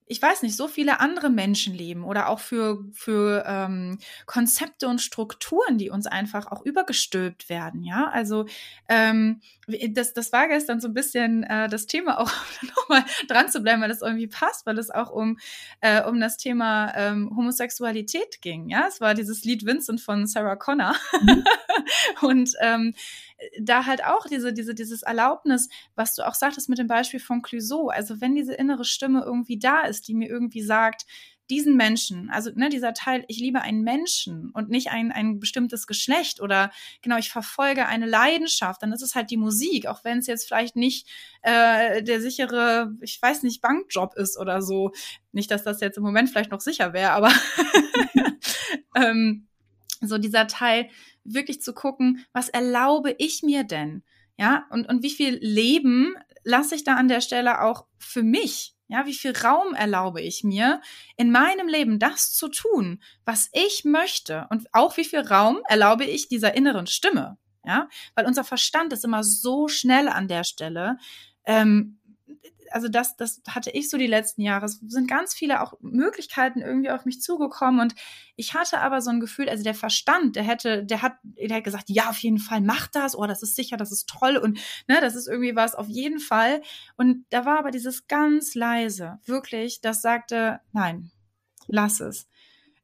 [0.06, 5.02] ich weiß nicht, so viele andere Menschen leben oder auch für, für ähm, Konzepte und
[5.02, 8.10] Strukturen, die uns einfach auch übergestülpt werden, ja.
[8.10, 8.46] Also
[8.90, 9.42] ähm,
[9.90, 12.32] das, das war gestern so ein bisschen äh, das Thema auch
[12.76, 15.40] nochmal dran zu bleiben, weil das irgendwie passt, weil es auch um,
[15.82, 18.86] äh, um das Thema ähm, Homosexualität ging, ja.
[18.88, 20.96] Es war dieses Lied Vincent von Sarah Connor.
[21.22, 21.44] Mhm.
[22.22, 22.94] und ähm,
[23.60, 27.42] da halt auch diese, diese, dieses Erlaubnis, was du auch sagtest mit dem Beispiel von
[27.42, 27.90] Clouseau.
[27.90, 31.06] Also wenn diese innere Stimme irgendwie da ist, die mir irgendwie sagt,
[31.50, 35.88] diesen Menschen, also ne, dieser Teil, ich liebe einen Menschen und nicht ein, ein bestimmtes
[35.88, 40.20] Geschlecht oder genau, ich verfolge eine Leidenschaft, dann ist es halt die Musik, auch wenn
[40.20, 41.08] es jetzt vielleicht nicht
[41.42, 44.94] äh, der sichere, ich weiß nicht, Bankjob ist oder so.
[45.34, 47.32] Nicht, dass das jetzt im Moment vielleicht noch sicher wäre, aber
[48.96, 49.48] ähm,
[50.00, 50.90] so dieser Teil,
[51.24, 54.04] wirklich zu gucken, was erlaube ich mir denn?
[54.38, 58.76] Ja, und, und wie viel Leben lasse ich da an der Stelle auch für mich?
[58.88, 60.82] Ja, wie viel Raum erlaube ich mir,
[61.18, 64.48] in meinem Leben das zu tun, was ich möchte?
[64.50, 67.38] Und auch wie viel Raum erlaube ich dieser inneren Stimme?
[67.66, 70.98] Ja, weil unser Verstand ist immer so schnell an der Stelle.
[71.46, 72.00] Ähm,
[72.72, 74.66] also das, das hatte ich so die letzten Jahre.
[74.66, 77.96] Es sind ganz viele auch Möglichkeiten irgendwie auf mich zugekommen und
[78.36, 81.64] ich hatte aber so ein Gefühl, also der Verstand, der hätte, der hat, der hat
[81.64, 84.60] gesagt, ja, auf jeden Fall mach das, oh, das ist sicher, das ist toll und
[84.88, 86.62] ne, das ist irgendwie was, auf jeden Fall.
[86.98, 91.12] Und da war aber dieses ganz leise, wirklich, das sagte, nein,
[91.68, 92.28] lass es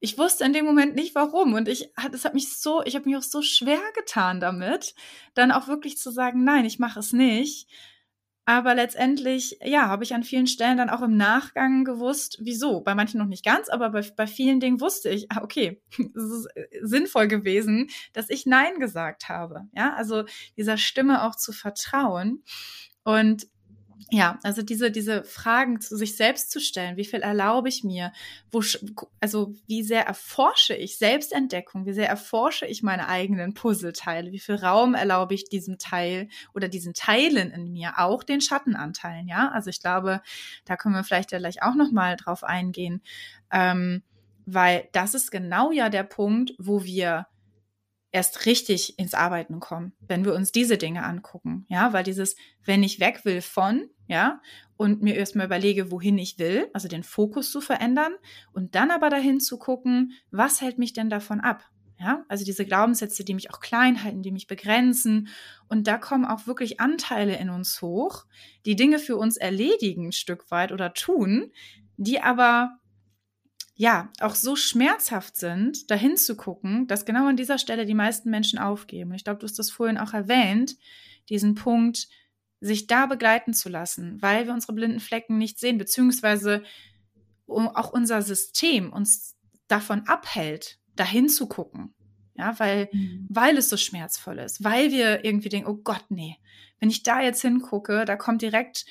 [0.01, 3.05] ich wusste in dem Moment nicht warum und ich es hat mich so ich habe
[3.05, 4.95] mich auch so schwer getan damit
[5.33, 7.67] dann auch wirklich zu sagen nein ich mache es nicht
[8.49, 12.81] aber letztendlich ja habe ich an vielen Stellen dann auch im Nachgang gewusst wieso?
[12.81, 16.23] Bei manchen noch nicht ganz aber bei, bei vielen Dingen wusste ich ah, okay es
[16.23, 19.67] ist äh, sinnvoll gewesen dass ich nein gesagt habe.
[19.75, 20.23] Ja also
[20.57, 22.43] dieser Stimme auch zu vertrauen.
[23.03, 23.47] Und
[24.11, 28.11] ja, also diese, diese Fragen zu sich selbst zu stellen, wie viel erlaube ich mir,
[28.51, 28.61] wo,
[29.19, 34.55] also wie sehr erforsche ich Selbstentdeckung, wie sehr erforsche ich meine eigenen Puzzleteile, wie viel
[34.55, 39.69] Raum erlaube ich diesem Teil oder diesen Teilen in mir, auch den Schattenanteilen, ja, also
[39.69, 40.21] ich glaube,
[40.65, 43.01] da können wir vielleicht ja gleich auch nochmal drauf eingehen,
[43.51, 44.03] ähm,
[44.45, 47.27] weil das ist genau ja der Punkt, wo wir
[48.11, 51.65] erst richtig ins Arbeiten kommen, wenn wir uns diese Dinge angucken.
[51.69, 54.41] Ja, weil dieses, wenn ich weg will von, ja,
[54.75, 58.13] und mir erstmal überlege, wohin ich will, also den Fokus zu verändern
[58.51, 61.63] und dann aber dahin zu gucken, was hält mich denn davon ab?
[61.99, 65.27] Ja, also diese Glaubenssätze, die mich auch klein halten, die mich begrenzen.
[65.67, 68.25] Und da kommen auch wirklich Anteile in uns hoch,
[68.65, 71.51] die Dinge für uns erledigen, ein Stück weit oder tun,
[71.97, 72.79] die aber
[73.75, 78.29] ja, auch so schmerzhaft sind, dahin zu gucken, dass genau an dieser Stelle die meisten
[78.29, 79.13] Menschen aufgeben.
[79.13, 80.77] Ich glaube, du hast das vorhin auch erwähnt,
[81.29, 82.07] diesen Punkt,
[82.61, 86.63] sich da begleiten zu lassen, weil wir unsere blinden Flecken nicht sehen, beziehungsweise
[87.47, 91.93] auch unser System uns davon abhält, dahin zu gucken.
[92.35, 93.27] Ja, weil, mhm.
[93.29, 96.37] weil es so schmerzvoll ist, weil wir irgendwie denken, oh Gott, nee,
[96.79, 98.85] wenn ich da jetzt hingucke, da kommt direkt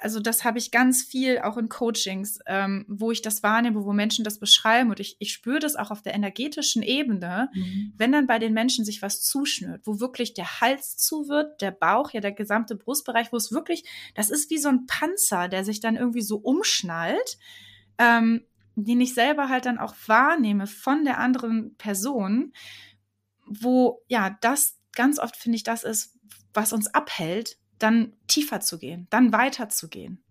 [0.00, 3.92] also das habe ich ganz viel auch in Coachings, ähm, wo ich das wahrnehme, wo
[3.92, 7.92] Menschen das beschreiben und ich, ich spüre das auch auf der energetischen Ebene, mhm.
[7.96, 11.70] wenn dann bei den Menschen sich was zuschnürt, wo wirklich der Hals zu wird, der
[11.70, 15.64] Bauch, ja der gesamte Brustbereich, wo es wirklich, das ist wie so ein Panzer, der
[15.64, 17.38] sich dann irgendwie so umschnallt,
[17.98, 22.52] ähm, den ich selber halt dann auch wahrnehme von der anderen Person,
[23.46, 26.18] wo ja das ganz oft finde ich das ist,
[26.54, 30.22] was uns abhält, dann tiefer zu gehen, dann weiter zu gehen.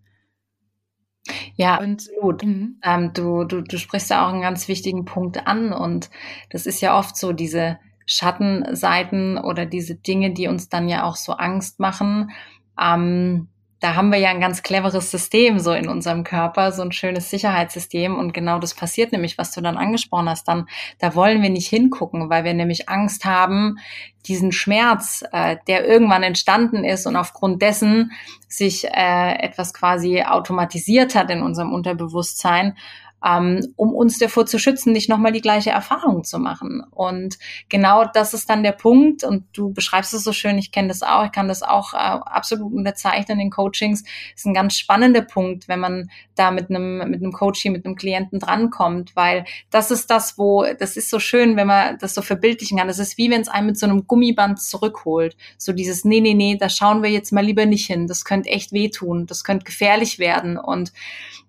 [1.56, 2.44] Ja, und, absolut.
[2.44, 2.80] Mhm.
[2.84, 6.10] Ähm, du, du, du sprichst ja auch einen ganz wichtigen Punkt an und
[6.50, 11.16] das ist ja oft so diese Schattenseiten oder diese Dinge, die uns dann ja auch
[11.16, 12.32] so Angst machen.
[12.80, 13.50] Ähm,
[13.82, 17.32] da haben wir ja ein ganz cleveres System so in unserem Körper, so ein schönes
[17.32, 18.16] Sicherheitssystem.
[18.16, 20.48] Und genau das passiert nämlich, was du dann angesprochen hast.
[20.48, 20.68] Dann,
[21.00, 23.80] da wollen wir nicht hingucken, weil wir nämlich Angst haben,
[24.28, 28.12] diesen Schmerz, äh, der irgendwann entstanden ist und aufgrund dessen
[28.48, 32.78] sich äh, etwas quasi automatisiert hat in unserem Unterbewusstsein,
[33.26, 36.84] ähm, um uns davor zu schützen, nicht nochmal die gleiche Erfahrung zu machen.
[36.92, 37.38] Und
[37.70, 39.24] genau das ist dann der Punkt.
[39.24, 41.98] Und du beschreibst es so schön, ich kenne das auch, ich kann das auch äh,
[41.98, 44.04] absolut unterzeichnen in Coachings.
[44.36, 47.96] ist ein ganz spannender Punkt, wenn man da mit einem, mit einem Coaching, mit einem
[47.96, 52.22] Klienten drankommt, weil das ist das, wo, das ist so schön, wenn man das so
[52.22, 52.88] verbildlichen kann.
[52.88, 55.38] Das ist wie wenn es einen mit so einem Gummiband zurückholt.
[55.58, 58.08] So dieses, nee, nee, nee, da schauen wir jetzt mal lieber nicht hin.
[58.08, 59.28] Das könnte echt wehtun.
[59.28, 60.58] Das könnte gefährlich werden.
[60.58, 60.92] Und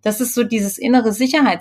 [0.03, 1.13] das ist so dieses innere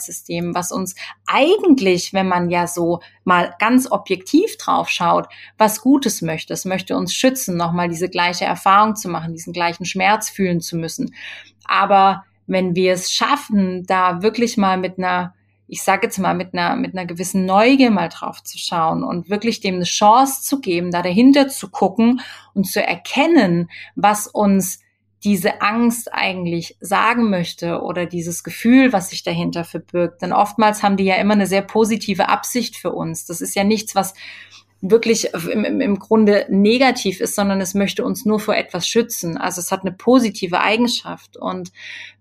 [0.02, 6.22] Sicherheitssystem, was uns eigentlich, wenn man ja so mal ganz objektiv drauf schaut, was Gutes
[6.22, 6.54] möchte.
[6.54, 10.78] Es möchte uns schützen, nochmal diese gleiche Erfahrung zu machen, diesen gleichen Schmerz fühlen zu
[10.78, 11.14] müssen.
[11.66, 15.34] Aber wenn wir es schaffen, da wirklich mal mit einer
[15.74, 19.30] ich sage jetzt mal, mit einer, mit einer gewissen Neugier mal drauf zu schauen und
[19.30, 22.20] wirklich dem eine Chance zu geben, da dahinter zu gucken
[22.54, 24.82] und zu erkennen, was uns
[25.24, 30.22] diese Angst eigentlich sagen möchte oder dieses Gefühl, was sich dahinter verbirgt.
[30.22, 33.26] Denn oftmals haben die ja immer eine sehr positive Absicht für uns.
[33.26, 34.16] Das ist ja nichts, was
[34.82, 39.38] wirklich im, im Grunde negativ ist, sondern es möchte uns nur vor etwas schützen.
[39.38, 41.38] Also es hat eine positive Eigenschaft.
[41.38, 41.72] Und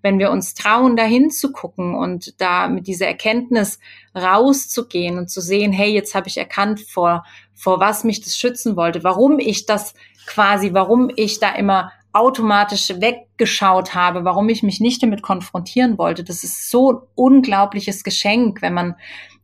[0.03, 3.79] wenn wir uns trauen, dahin zu gucken und da mit dieser Erkenntnis
[4.15, 8.77] rauszugehen und zu sehen, hey, jetzt habe ich erkannt, vor, vor was mich das schützen
[8.77, 9.95] wollte, warum ich das
[10.27, 16.25] quasi, warum ich da immer automatisch weggeschaut habe, warum ich mich nicht damit konfrontieren wollte.
[16.25, 18.97] Das ist so ein unglaubliches Geschenk, wenn man,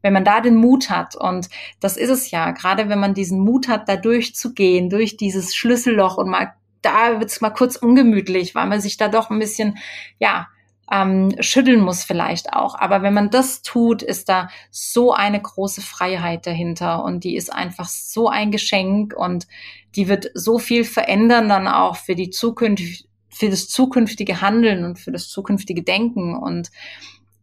[0.03, 1.15] wenn man da den Mut hat.
[1.15, 1.49] Und
[1.81, 6.17] das ist es ja, gerade wenn man diesen Mut hat, da durchzugehen, durch dieses Schlüsselloch
[6.17, 9.79] und mal, da wird's mal kurz ungemütlich, weil man sich da doch ein bisschen,
[10.19, 10.49] ja,
[10.91, 12.75] ähm, schütteln muss vielleicht auch.
[12.75, 17.53] Aber wenn man das tut, ist da so eine große Freiheit dahinter und die ist
[17.53, 19.47] einfach so ein Geschenk und
[19.95, 24.99] die wird so viel verändern dann auch für die Zukunft für das zukünftige Handeln und
[24.99, 26.71] für das zukünftige Denken und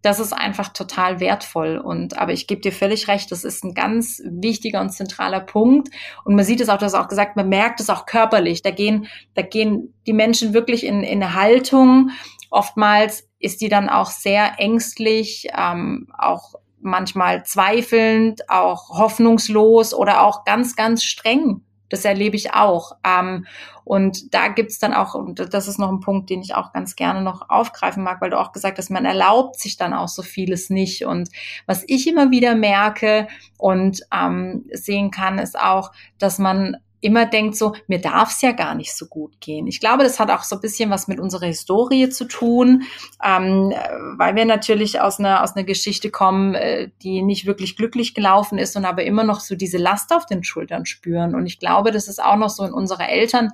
[0.03, 1.77] das ist einfach total wertvoll.
[1.77, 5.89] Und aber ich gebe dir völlig recht, das ist ein ganz wichtiger und zentraler Punkt.
[6.25, 8.61] Und man sieht es auch, du hast auch gesagt, man merkt es auch körperlich.
[8.61, 12.11] Da gehen, da gehen die Menschen wirklich in, in eine Haltung.
[12.53, 20.43] Oftmals ist die dann auch sehr ängstlich, ähm, auch manchmal zweifelnd, auch hoffnungslos oder auch
[20.43, 21.61] ganz, ganz streng
[21.93, 22.93] das erlebe ich auch.
[23.03, 23.45] Ähm,
[23.83, 26.95] und da gibt's dann auch, und das ist noch ein Punkt, den ich auch ganz
[26.95, 30.23] gerne noch aufgreifen mag, weil du auch gesagt hast, man erlaubt sich dann auch so
[30.23, 31.05] vieles nicht.
[31.05, 31.29] Und
[31.67, 33.27] was ich immer wieder merke
[33.59, 38.51] und ähm, sehen kann, ist auch, dass man immer denkt so, mir darf es ja
[38.51, 39.67] gar nicht so gut gehen.
[39.67, 42.83] Ich glaube, das hat auch so ein bisschen was mit unserer Historie zu tun,
[43.23, 43.73] ähm,
[44.17, 48.57] weil wir natürlich aus einer, aus einer Geschichte kommen, äh, die nicht wirklich glücklich gelaufen
[48.57, 51.35] ist und aber immer noch so diese Last auf den Schultern spüren.
[51.35, 53.51] Und ich glaube, das ist auch noch so in unserer Eltern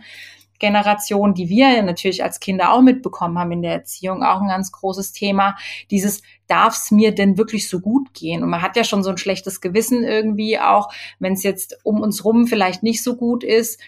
[0.59, 4.71] Generation, die wir natürlich als Kinder auch mitbekommen haben in der Erziehung, auch ein ganz
[4.71, 5.55] großes Thema.
[5.89, 8.43] Dieses, darf es mir denn wirklich so gut gehen?
[8.43, 12.01] Und man hat ja schon so ein schlechtes Gewissen irgendwie auch, wenn es jetzt um
[12.01, 13.79] uns rum vielleicht nicht so gut ist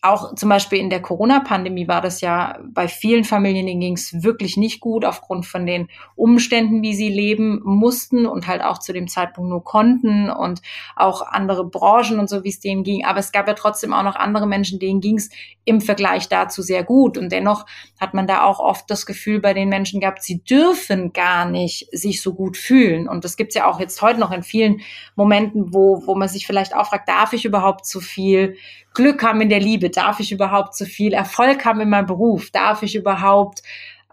[0.00, 4.22] auch zum Beispiel in der Corona-Pandemie war das ja bei vielen Familien, denen ging es
[4.22, 8.92] wirklich nicht gut aufgrund von den Umständen, wie sie leben mussten und halt auch zu
[8.92, 10.62] dem Zeitpunkt nur konnten und
[10.94, 13.04] auch andere Branchen und so, wie es denen ging.
[13.04, 15.30] Aber es gab ja trotzdem auch noch andere Menschen, denen ging es
[15.64, 17.18] im Vergleich dazu sehr gut.
[17.18, 17.66] Und dennoch
[17.98, 21.88] hat man da auch oft das Gefühl bei den Menschen gehabt, sie dürfen gar nicht
[21.90, 23.08] sich so gut fühlen.
[23.08, 24.80] Und das gibt's ja auch jetzt heute noch in vielen
[25.16, 28.56] Momenten, wo, wo man sich vielleicht auch fragt, darf ich überhaupt zu viel?
[28.98, 29.90] Glück haben in der Liebe?
[29.90, 32.50] Darf ich überhaupt zu viel Erfolg haben in meinem Beruf?
[32.50, 33.62] Darf ich überhaupt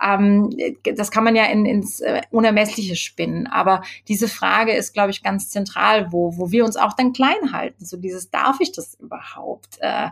[0.02, 0.50] ähm,
[0.84, 3.48] das kann man ja in, ins äh, Unermessliche spinnen.
[3.48, 7.54] Aber diese Frage ist, glaube ich, ganz zentral, wo, wo wir uns auch dann klein
[7.54, 7.86] halten.
[7.86, 9.78] So dieses, darf ich das überhaupt?
[9.80, 10.10] Äh,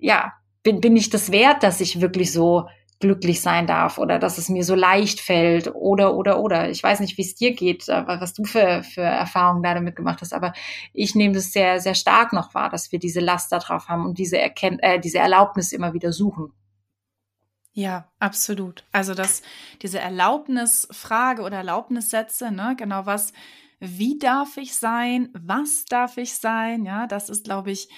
[0.00, 2.68] ja, bin, bin ich das wert, dass ich wirklich so
[3.02, 6.70] glücklich sein darf oder dass es mir so leicht fällt oder, oder, oder.
[6.70, 9.96] Ich weiß nicht, wie es dir geht, äh, was du für, für Erfahrungen da damit
[9.96, 10.54] gemacht hast, aber
[10.94, 14.06] ich nehme das sehr, sehr stark noch wahr, dass wir diese Last da drauf haben
[14.06, 16.52] und diese, Erkennt äh, diese Erlaubnis immer wieder suchen.
[17.72, 18.84] Ja, absolut.
[18.92, 19.42] Also dass
[19.82, 23.32] diese Erlaubnisfrage oder Erlaubnissätze, ne, genau was,
[23.80, 27.88] wie darf ich sein, was darf ich sein, ja, das ist, glaube ich,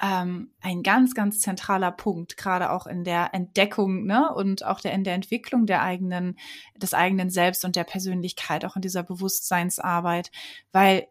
[0.00, 4.92] ähm, ein ganz, ganz zentraler Punkt, gerade auch in der Entdeckung ne, und auch der,
[4.92, 6.36] in der Entwicklung der eigenen,
[6.76, 10.30] des eigenen Selbst und der Persönlichkeit, auch in dieser Bewusstseinsarbeit.
[10.72, 11.06] Weil,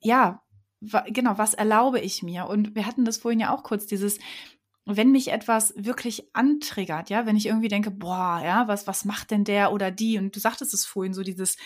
[0.00, 0.42] ja,
[1.08, 2.46] genau, was erlaube ich mir?
[2.46, 4.18] Und wir hatten das vorhin ja auch kurz, dieses,
[4.84, 9.30] wenn mich etwas wirklich antriggert, ja, wenn ich irgendwie denke, boah, ja, was, was macht
[9.30, 10.18] denn der oder die?
[10.18, 11.56] Und du sagtest es vorhin, so dieses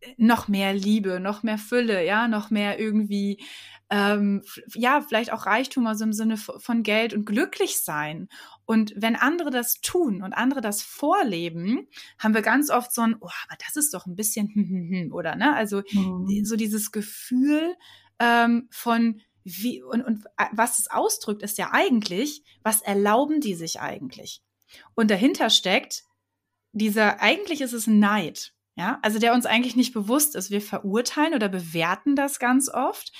[0.00, 3.44] äh, noch mehr Liebe, noch mehr Fülle, ja, noch mehr irgendwie
[3.88, 4.42] ähm,
[4.74, 8.28] ja, vielleicht auch Reichtum, also im Sinne von Geld und glücklich sein.
[8.64, 11.86] Und wenn andere das tun und andere das vorleben,
[12.18, 14.90] haben wir ganz oft so ein, oh, aber das ist doch ein bisschen, hm, hm,
[14.90, 15.54] hm, oder ne?
[15.54, 16.44] Also mhm.
[16.44, 17.76] so dieses Gefühl
[18.18, 23.80] ähm, von wie und, und was es ausdrückt, ist ja eigentlich, was erlauben die sich
[23.80, 24.42] eigentlich?
[24.96, 26.02] Und dahinter steckt
[26.72, 28.52] dieser, eigentlich ist es Neid.
[28.74, 30.50] Ja, also der uns eigentlich nicht bewusst ist.
[30.50, 33.10] Wir verurteilen oder bewerten das ganz oft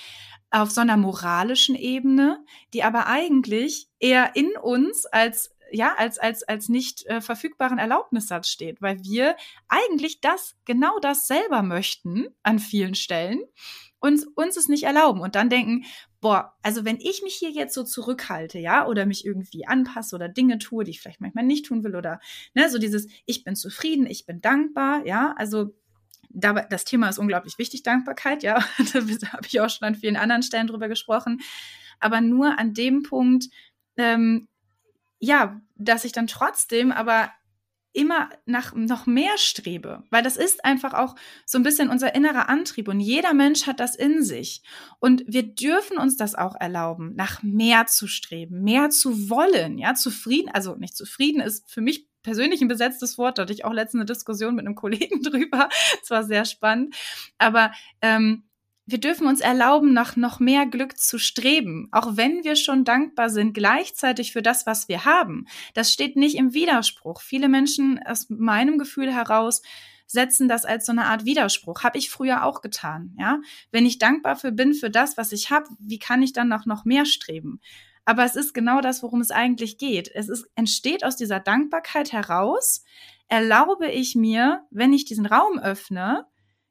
[0.51, 6.43] auf so einer moralischen Ebene, die aber eigentlich eher in uns als ja, als, als,
[6.43, 9.35] als nicht äh, verfügbaren Erlaubnissatz steht, weil wir
[9.67, 13.41] eigentlich das, genau das selber möchten an vielen Stellen
[13.99, 15.85] und uns es nicht erlauben und dann denken,
[16.21, 20.29] boah, also wenn ich mich hier jetzt so zurückhalte, ja, oder mich irgendwie anpasse oder
[20.29, 22.19] Dinge tue, die ich vielleicht manchmal nicht tun will oder,
[22.53, 25.73] ne, so dieses, ich bin zufrieden, ich bin dankbar, ja, also
[26.37, 28.63] das Thema ist unglaublich wichtig, Dankbarkeit, ja.
[28.93, 31.41] da habe ich auch schon an vielen anderen Stellen drüber gesprochen.
[31.99, 33.45] Aber nur an dem Punkt,
[33.97, 34.47] ähm,
[35.19, 37.31] ja, dass ich dann trotzdem aber
[37.93, 41.15] immer nach noch mehr strebe, weil das ist einfach auch
[41.47, 44.61] so ein bisschen unser innerer Antrieb und jeder Mensch hat das in sich
[44.99, 49.95] und wir dürfen uns das auch erlauben, nach mehr zu streben, mehr zu wollen, ja,
[49.95, 53.37] zufrieden, also nicht zufrieden ist für mich persönlich ein besetztes Wort.
[53.37, 55.69] Da hatte ich auch letzte eine Diskussion mit einem Kollegen drüber.
[56.03, 56.93] Es war sehr spannend.
[57.37, 58.43] Aber ähm,
[58.85, 63.29] wir dürfen uns erlauben, nach noch mehr Glück zu streben, auch wenn wir schon dankbar
[63.29, 65.45] sind, gleichzeitig für das, was wir haben.
[65.73, 67.21] Das steht nicht im Widerspruch.
[67.21, 69.61] Viele Menschen aus meinem Gefühl heraus
[70.05, 71.83] setzen das als so eine Art Widerspruch.
[71.83, 73.39] Habe ich früher auch getan, ja?
[73.71, 76.65] Wenn ich dankbar für bin für das, was ich habe, wie kann ich dann noch
[76.65, 77.61] noch mehr streben?
[78.07, 80.09] Aber es ist genau das, worum es eigentlich geht.
[80.15, 82.85] Es ist, entsteht aus dieser Dankbarkeit heraus,
[83.27, 86.25] erlaube ich mir, wenn ich diesen Raum öffne,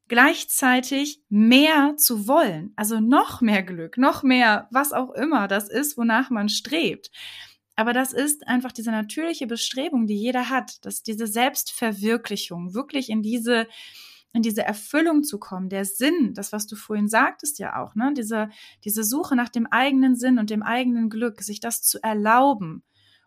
[0.08, 2.72] gleichzeitig mehr zu wollen.
[2.74, 7.10] Also noch mehr Glück, noch mehr, was auch immer das ist, wonach man strebt.
[7.74, 13.20] Aber das ist einfach diese natürliche Bestrebung, die jeder hat, dass diese Selbstverwirklichung wirklich in
[13.20, 13.66] diese
[14.36, 18.12] in diese Erfüllung zu kommen, der Sinn, das, was du vorhin sagtest ja auch, ne,
[18.14, 18.50] diese,
[18.84, 22.84] diese Suche nach dem eigenen Sinn und dem eigenen Glück, sich das zu erlauben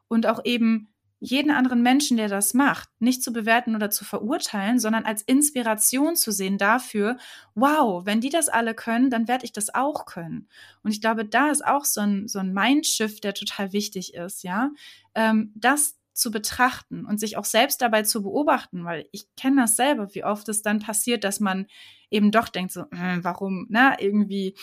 [0.07, 0.89] und auch eben
[1.21, 6.15] jeden anderen Menschen, der das macht, nicht zu bewerten oder zu verurteilen, sondern als Inspiration
[6.15, 7.17] zu sehen dafür,
[7.55, 10.47] wow, wenn die das alle können, dann werde ich das auch können.
[10.81, 14.43] Und ich glaube, da ist auch so ein, so ein Mindshift, der total wichtig ist,
[14.43, 14.71] ja,
[15.13, 19.75] ähm, das zu betrachten und sich auch selbst dabei zu beobachten, weil ich kenne das
[19.75, 21.65] selber, wie oft es dann passiert, dass man
[22.11, 24.55] eben doch denkt so, äh, warum, na, irgendwie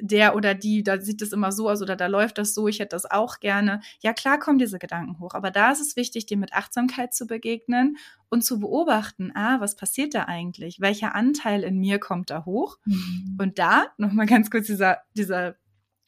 [0.00, 2.78] der oder die, da sieht es immer so aus oder da läuft das so, ich
[2.78, 3.80] hätte das auch gerne.
[4.00, 7.26] Ja, klar kommen diese Gedanken hoch, aber da ist es wichtig, dem mit Achtsamkeit zu
[7.26, 7.96] begegnen
[8.28, 10.80] und zu beobachten, ah, was passiert da eigentlich?
[10.80, 12.78] Welcher Anteil in mir kommt da hoch?
[12.84, 13.38] Mhm.
[13.40, 15.56] Und da, nochmal ganz kurz dieser, dieser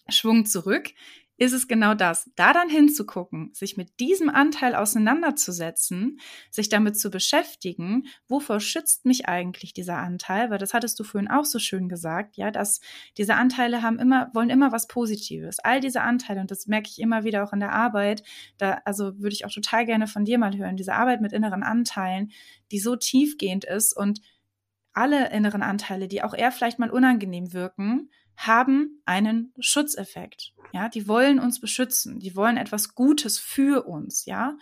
[0.08, 0.90] Schwung zurück
[1.36, 6.20] ist es genau das, da dann hinzugucken, sich mit diesem Anteil auseinanderzusetzen,
[6.50, 11.30] sich damit zu beschäftigen, wovor schützt mich eigentlich dieser Anteil, weil das hattest du vorhin
[11.30, 12.80] auch so schön gesagt, ja, dass
[13.18, 15.58] diese Anteile haben immer, wollen immer was Positives.
[15.58, 18.22] All diese Anteile, und das merke ich immer wieder auch in der Arbeit,
[18.58, 21.64] da, also würde ich auch total gerne von dir mal hören, diese Arbeit mit inneren
[21.64, 22.30] Anteilen,
[22.70, 24.20] die so tiefgehend ist und
[24.92, 30.54] alle inneren Anteile, die auch eher vielleicht mal unangenehm wirken, haben einen Schutzeffekt.
[30.72, 34.56] Ja, die wollen uns beschützen, die wollen etwas Gutes für uns, ja.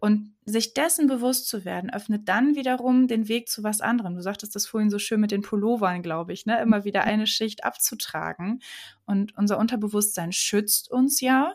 [0.00, 4.16] Und sich dessen bewusst zu werden, öffnet dann wiederum den Weg zu was anderem.
[4.16, 6.60] Du sagtest das vorhin so schön mit den Pullovern, glaube ich, ne?
[6.60, 8.60] Immer wieder eine Schicht abzutragen.
[9.06, 11.54] Und unser Unterbewusstsein schützt uns ja.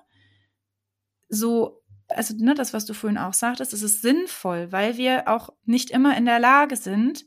[1.27, 5.49] So, also, ne, das, was du vorhin auch sagtest, es ist sinnvoll, weil wir auch
[5.65, 7.25] nicht immer in der Lage sind,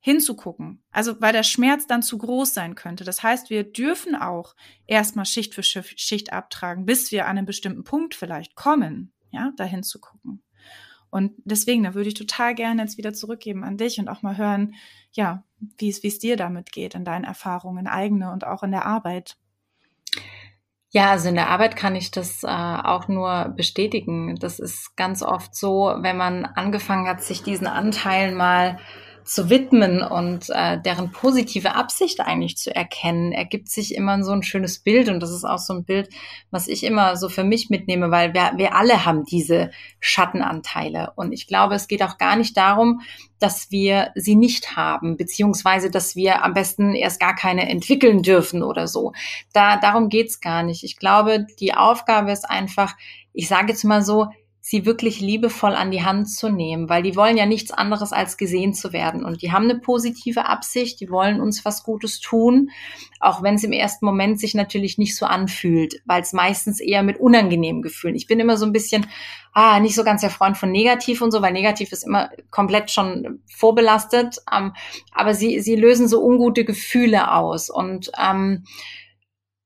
[0.00, 0.82] hinzugucken.
[0.90, 3.04] Also weil der Schmerz dann zu groß sein könnte.
[3.04, 4.54] Das heißt, wir dürfen auch
[4.86, 9.64] erstmal Schicht für Schicht abtragen, bis wir an einen bestimmten Punkt vielleicht kommen, ja, da
[9.64, 10.42] hinzugucken.
[11.10, 14.36] Und deswegen, da würde ich total gerne jetzt wieder zurückgeben an dich und auch mal
[14.36, 14.74] hören,
[15.12, 15.42] ja,
[15.78, 18.84] wie es, wie es dir damit geht, in deinen Erfahrungen, eigene und auch in der
[18.84, 19.36] Arbeit.
[20.90, 24.36] Ja, also in der Arbeit kann ich das äh, auch nur bestätigen.
[24.36, 28.78] Das ist ganz oft so, wenn man angefangen hat, sich diesen Anteilen mal
[29.28, 34.42] zu widmen und äh, deren positive Absicht eigentlich zu erkennen, ergibt sich immer so ein
[34.42, 35.10] schönes Bild.
[35.10, 36.08] Und das ist auch so ein Bild,
[36.50, 41.12] was ich immer so für mich mitnehme, weil wir, wir alle haben diese Schattenanteile.
[41.14, 43.02] Und ich glaube, es geht auch gar nicht darum,
[43.38, 48.62] dass wir sie nicht haben, beziehungsweise dass wir am besten erst gar keine entwickeln dürfen
[48.62, 49.12] oder so.
[49.52, 50.84] Da, darum geht's gar nicht.
[50.84, 52.96] Ich glaube, die Aufgabe ist einfach,
[53.34, 54.28] ich sage jetzt mal so,
[54.68, 58.36] sie wirklich liebevoll an die Hand zu nehmen, weil die wollen ja nichts anderes als
[58.36, 59.24] gesehen zu werden.
[59.24, 62.68] Und die haben eine positive Absicht, die wollen uns was Gutes tun,
[63.18, 67.02] auch wenn es im ersten Moment sich natürlich nicht so anfühlt, weil es meistens eher
[67.02, 68.14] mit unangenehmen Gefühlen.
[68.14, 69.06] Ich bin immer so ein bisschen
[69.54, 72.90] ah, nicht so ganz der Freund von negativ und so, weil negativ ist immer komplett
[72.90, 74.74] schon vorbelastet, ähm,
[75.12, 77.70] aber sie sie lösen so ungute Gefühle aus.
[77.70, 78.64] Und ähm,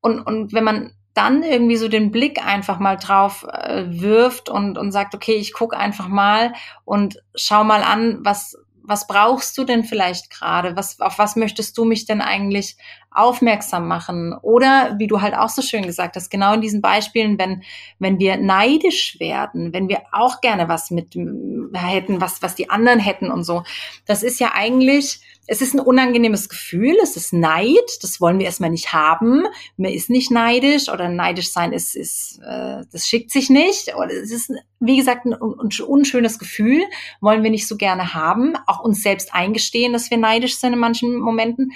[0.01, 4.79] und und wenn man dann irgendwie so den Blick einfach mal drauf äh, wirft und,
[4.79, 6.53] und sagt, okay, ich guck einfach mal
[6.85, 10.77] und schau mal an, was, was brauchst du denn vielleicht gerade?
[10.77, 12.77] Was, auf was möchtest du mich denn eigentlich
[13.11, 14.35] aufmerksam machen?
[14.42, 17.62] Oder wie du halt auch so schön gesagt hast, genau in diesen Beispielen, wenn,
[17.98, 21.14] wenn wir neidisch werden, wenn wir auch gerne was mit
[21.75, 23.63] hätten, was, was die anderen hätten und so.
[24.07, 28.47] Das ist ja eigentlich, es ist ein unangenehmes Gefühl, es ist Neid, das wollen wir
[28.47, 29.45] erstmal nicht haben.
[29.77, 33.95] Man ist nicht neidisch oder neidisch sein ist, ist äh, das schickt sich nicht.
[33.97, 36.83] Oder es ist, wie gesagt, ein unschönes Gefühl,
[37.21, 38.55] wollen wir nicht so gerne haben.
[38.67, 41.73] Auch uns selbst eingestehen, dass wir neidisch sind in manchen Momenten.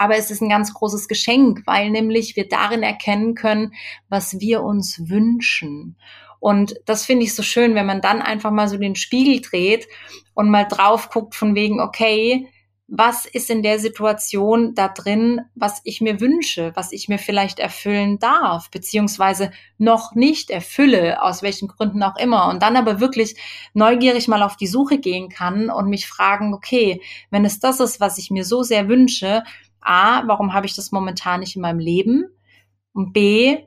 [0.00, 3.74] Aber es ist ein ganz großes Geschenk, weil nämlich wir darin erkennen können,
[4.08, 5.96] was wir uns wünschen.
[6.40, 9.86] Und das finde ich so schön, wenn man dann einfach mal so den Spiegel dreht
[10.34, 12.48] und mal drauf guckt von wegen, okay,
[12.92, 17.60] was ist in der Situation da drin, was ich mir wünsche, was ich mir vielleicht
[17.60, 22.48] erfüllen darf, beziehungsweise noch nicht erfülle, aus welchen Gründen auch immer.
[22.48, 23.36] Und dann aber wirklich
[23.74, 27.00] neugierig mal auf die Suche gehen kann und mich fragen, okay,
[27.30, 29.44] wenn es das ist, was ich mir so sehr wünsche,
[29.80, 32.24] A, warum habe ich das momentan nicht in meinem Leben?
[32.92, 33.58] Und B,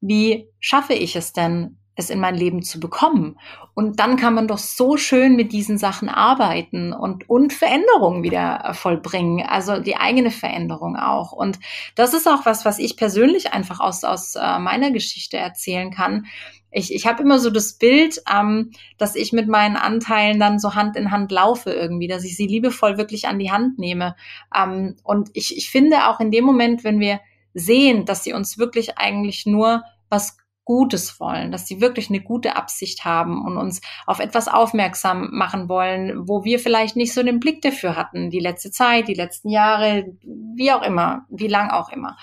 [0.00, 3.38] wie schaffe ich es denn, es in mein Leben zu bekommen.
[3.74, 8.72] Und dann kann man doch so schön mit diesen Sachen arbeiten und, und Veränderungen wieder
[8.74, 11.32] vollbringen, also die eigene Veränderung auch.
[11.32, 11.58] Und
[11.94, 16.26] das ist auch was, was ich persönlich einfach aus, aus äh, meiner Geschichte erzählen kann.
[16.72, 20.74] Ich, ich habe immer so das Bild, ähm, dass ich mit meinen Anteilen dann so
[20.74, 24.14] Hand in Hand laufe irgendwie, dass ich sie liebevoll wirklich an die Hand nehme.
[24.54, 27.20] Ähm, und ich, ich finde auch in dem Moment, wenn wir
[27.54, 30.36] sehen, dass sie uns wirklich eigentlich nur was
[30.70, 35.68] Gutes wollen, dass sie wirklich eine gute Absicht haben und uns auf etwas aufmerksam machen
[35.68, 39.48] wollen, wo wir vielleicht nicht so den Blick dafür hatten, die letzte Zeit, die letzten
[39.48, 42.16] Jahre, wie auch immer, wie lang auch immer.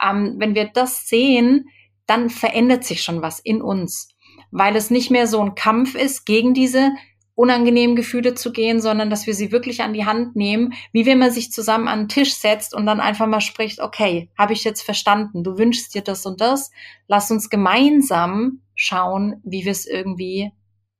[0.00, 1.70] Ähm, wenn wir das sehen,
[2.06, 4.10] dann verändert sich schon was in uns,
[4.52, 6.92] weil es nicht mehr so ein Kampf ist gegen diese
[7.38, 11.20] unangenehmen Gefühle zu gehen, sondern dass wir sie wirklich an die Hand nehmen, wie wenn
[11.20, 14.64] man sich zusammen an den Tisch setzt und dann einfach mal spricht, okay, habe ich
[14.64, 16.72] jetzt verstanden, du wünschst dir das und das,
[17.06, 20.50] lass uns gemeinsam schauen, wie wir es irgendwie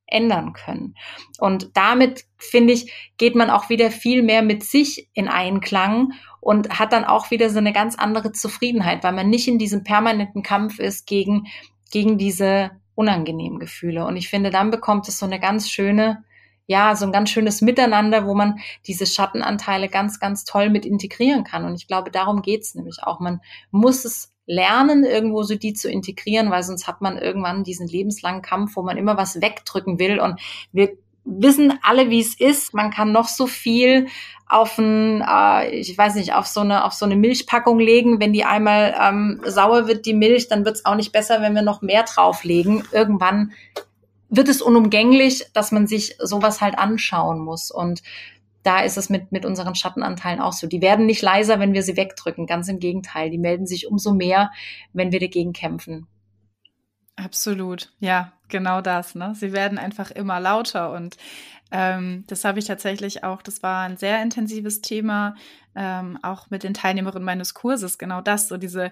[0.06, 0.94] ändern können.
[1.40, 6.78] Und damit, finde ich, geht man auch wieder viel mehr mit sich in Einklang und
[6.78, 10.44] hat dann auch wieder so eine ganz andere Zufriedenheit, weil man nicht in diesem permanenten
[10.44, 11.48] Kampf ist gegen,
[11.90, 14.06] gegen diese unangenehmen Gefühle.
[14.06, 16.22] Und ich finde, dann bekommt es so eine ganz schöne
[16.68, 21.42] ja, so ein ganz schönes Miteinander, wo man diese Schattenanteile ganz, ganz toll mit integrieren
[21.42, 21.64] kann.
[21.64, 23.20] Und ich glaube, darum geht's nämlich auch.
[23.20, 23.40] Man
[23.70, 28.42] muss es lernen, irgendwo so die zu integrieren, weil sonst hat man irgendwann diesen lebenslangen
[28.42, 30.20] Kampf, wo man immer was wegdrücken will.
[30.20, 30.40] Und
[30.70, 30.90] wir
[31.24, 32.74] wissen alle, wie es ist.
[32.74, 34.08] Man kann noch so viel
[34.46, 38.20] auf ein, äh, ich weiß nicht, auf so eine, auf so eine Milchpackung legen.
[38.20, 41.62] Wenn die einmal ähm, sauer wird, die Milch, dann wird's auch nicht besser, wenn wir
[41.62, 42.84] noch mehr drauflegen.
[42.92, 43.52] Irgendwann
[44.28, 47.70] wird es unumgänglich, dass man sich sowas halt anschauen muss.
[47.70, 48.02] Und
[48.62, 50.66] da ist es mit, mit unseren Schattenanteilen auch so.
[50.66, 52.46] Die werden nicht leiser, wenn wir sie wegdrücken.
[52.46, 53.30] Ganz im Gegenteil.
[53.30, 54.50] Die melden sich umso mehr,
[54.92, 56.06] wenn wir dagegen kämpfen.
[57.16, 57.90] Absolut.
[57.98, 59.14] Ja, genau das.
[59.14, 59.34] Ne?
[59.34, 61.16] Sie werden einfach immer lauter und
[61.70, 65.34] ähm, das habe ich tatsächlich auch, das war ein sehr intensives Thema,
[65.74, 68.90] ähm, auch mit den Teilnehmerinnen meines Kurses, genau das, so diese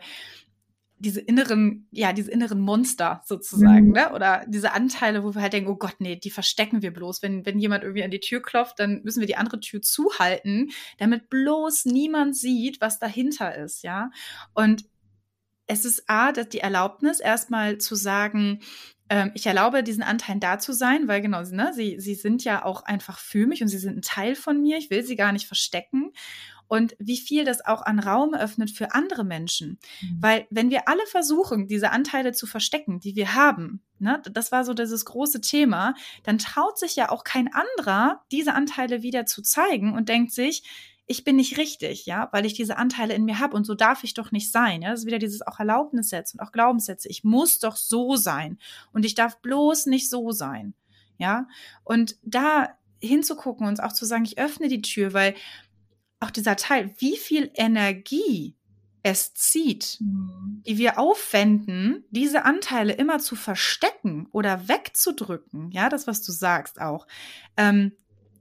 [0.99, 3.92] diese inneren, ja, diese inneren Monster sozusagen, mhm.
[3.92, 4.12] ne?
[4.12, 7.22] Oder diese Anteile, wo wir halt denken, oh Gott, nee, die verstecken wir bloß.
[7.22, 10.70] Wenn, wenn jemand irgendwie an die Tür klopft, dann müssen wir die andere Tür zuhalten,
[10.99, 14.11] damit bloß niemand sieht, was dahinter ist, ja.
[14.55, 14.84] Und
[15.66, 18.61] es ist A, dass die Erlaubnis, erstmal zu sagen,
[19.09, 22.64] ähm, ich erlaube diesen Anteilen da zu sein, weil genau, ne, sie, sie sind ja
[22.64, 24.78] auch einfach für mich und sie sind ein Teil von mir.
[24.78, 26.12] Ich will sie gar nicht verstecken
[26.69, 29.79] und wie viel das auch an Raum öffnet für andere Menschen.
[30.01, 30.19] Mhm.
[30.21, 34.64] Weil wenn wir alle versuchen, diese Anteile zu verstecken, die wir haben, ne, das war
[34.64, 35.95] so dieses große Thema,
[36.25, 40.62] dann traut sich ja auch kein anderer, diese Anteile wieder zu zeigen und denkt sich,
[41.09, 44.03] ich bin nicht richtig, ja, weil ich diese Anteile in mir habe und so darf
[44.03, 44.83] ich doch nicht sein.
[44.83, 47.09] Ja, das ist wieder dieses auch Erlaubnissetz und auch Glaubenssätze.
[47.09, 48.59] Ich muss doch so sein
[48.93, 50.75] und ich darf bloß nicht so sein,
[51.17, 51.47] ja.
[51.85, 55.35] Und da hinzugucken und auch zu sagen, ich öffne die Tür, weil
[56.21, 58.57] auch dieser Teil, wie viel Energie
[59.03, 60.62] es zieht, mhm.
[60.67, 66.81] die wir aufwenden, diese Anteile immer zu verstecken oder wegzudrücken, ja, das, was du sagst
[66.81, 67.07] auch,
[67.57, 67.93] ähm,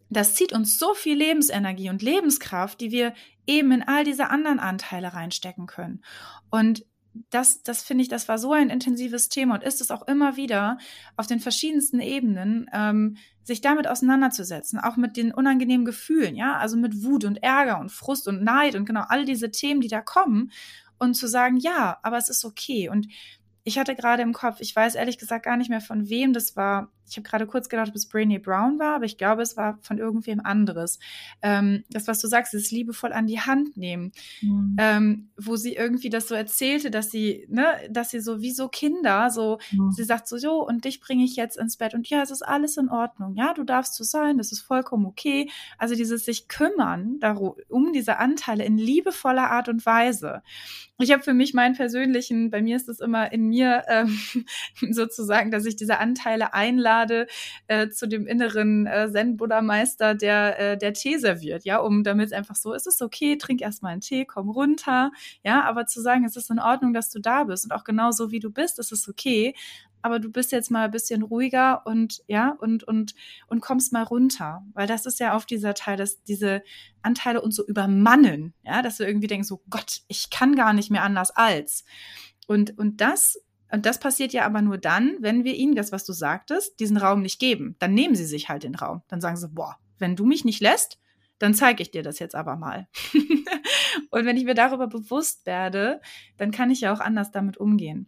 [0.09, 3.13] das zieht uns so viel Lebensenergie und Lebenskraft, die wir
[3.47, 6.03] eben in all diese anderen Anteile reinstecken können.
[6.49, 6.86] Und
[7.30, 10.38] das, das finde ich, das war so ein intensives Thema und ist es auch immer
[10.38, 10.78] wieder
[11.16, 16.78] auf den verschiedensten Ebenen, ähm, sich damit auseinanderzusetzen, auch mit den unangenehmen Gefühlen, ja, also
[16.78, 20.01] mit Wut und Ärger und Frust und Neid und genau all diese Themen, die da
[20.01, 20.51] kommen
[20.97, 22.89] und zu sagen, ja, aber es ist okay.
[22.89, 23.07] Und
[23.63, 26.55] ich hatte gerade im Kopf, ich weiß ehrlich gesagt gar nicht mehr von wem das
[26.55, 29.55] war, ich habe gerade kurz gedacht, ob es Brainy Brown war, aber ich glaube, es
[29.57, 30.99] war von irgendwem anderes.
[31.41, 34.11] Ähm, das, was du sagst, ist liebevoll an die Hand nehmen.
[34.41, 34.75] Mhm.
[34.79, 38.67] Ähm, wo sie irgendwie das so erzählte, dass sie, ne, dass sie so wie so
[38.67, 39.91] Kinder, so, mhm.
[39.91, 42.41] sie sagt so, jo, und dich bringe ich jetzt ins Bett und ja, es ist
[42.41, 43.35] alles in Ordnung.
[43.35, 45.49] Ja, du darfst so sein, das ist vollkommen okay.
[45.77, 50.41] Also dieses sich kümmern darum, um diese Anteile in liebevoller Art und Weise.
[50.97, 54.17] Ich habe für mich meinen persönlichen, bei mir ist es immer in mir ähm,
[54.91, 57.27] sozusagen, dass ich diese Anteile einlade einlade
[57.67, 62.33] äh, zu dem inneren äh, Zen-Buddha-Meister, der, äh, der Tee serviert, ja, um damit es
[62.33, 65.11] einfach so, es ist okay, trink erstmal einen Tee, komm runter,
[65.43, 68.11] ja, aber zu sagen, es ist in Ordnung, dass du da bist und auch genau
[68.11, 69.53] so, wie du bist, es ist okay,
[70.01, 73.15] aber du bist jetzt mal ein bisschen ruhiger und ja und und
[73.47, 76.61] und kommst mal runter, weil das ist ja oft dieser Teil, dass diese
[77.01, 80.91] Anteile uns so übermannen, ja, dass wir irgendwie denken so Gott, ich kann gar nicht
[80.91, 81.85] mehr anders als.
[82.45, 83.39] Und und das
[83.72, 86.97] und das passiert ja aber nur dann, wenn wir ihnen das, was du sagtest, diesen
[86.97, 87.76] Raum nicht geben.
[87.80, 89.01] Dann nehmen sie sich halt den Raum.
[89.07, 90.99] Dann sagen sie, boah, wenn du mich nicht lässt,
[91.39, 92.88] dann zeige ich dir das jetzt aber mal.
[94.11, 95.99] und wenn ich mir darüber bewusst werde,
[96.38, 98.07] dann kann ich ja auch anders damit umgehen.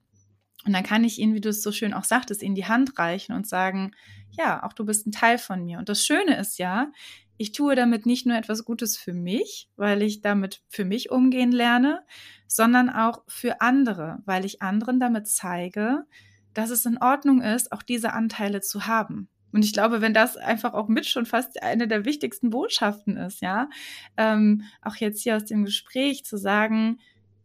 [0.66, 2.98] Und dann kann ich ihnen, wie du es so schön auch sagtest, ihnen die Hand
[3.00, 3.92] reichen und sagen,
[4.32, 5.80] ja, auch du bist ein Teil von mir.
[5.80, 6.92] Und das Schöne ist ja,
[7.38, 11.52] ich tue damit nicht nur etwas Gutes für mich, weil ich damit für mich umgehen
[11.52, 12.04] lerne,
[12.48, 16.06] sondern auch für andere, weil ich anderen damit zeige,
[16.54, 19.30] dass es in Ordnung ist, auch diese Anteile zu haben.
[19.54, 23.42] Und ich glaube, wenn das einfach auch mit schon fast eine der wichtigsten Botschaften ist,
[23.42, 23.70] ja,
[24.18, 27.00] ähm, auch jetzt hier aus dem Gespräch zu sagen,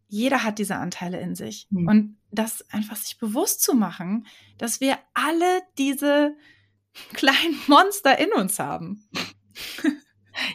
[0.09, 1.66] jeder hat diese Anteile in sich.
[1.70, 1.88] Mhm.
[1.88, 4.26] Und das einfach sich bewusst zu machen,
[4.59, 6.36] dass wir alle diese
[7.14, 9.09] kleinen Monster in uns haben.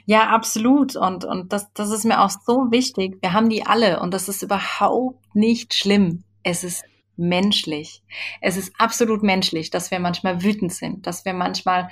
[0.05, 0.95] Ja, absolut.
[0.95, 3.17] Und, und das, das ist mir auch so wichtig.
[3.21, 6.23] Wir haben die alle und das ist überhaupt nicht schlimm.
[6.43, 6.83] Es ist
[7.15, 8.03] menschlich.
[8.41, 11.89] Es ist absolut menschlich, dass wir manchmal wütend sind, dass wir manchmal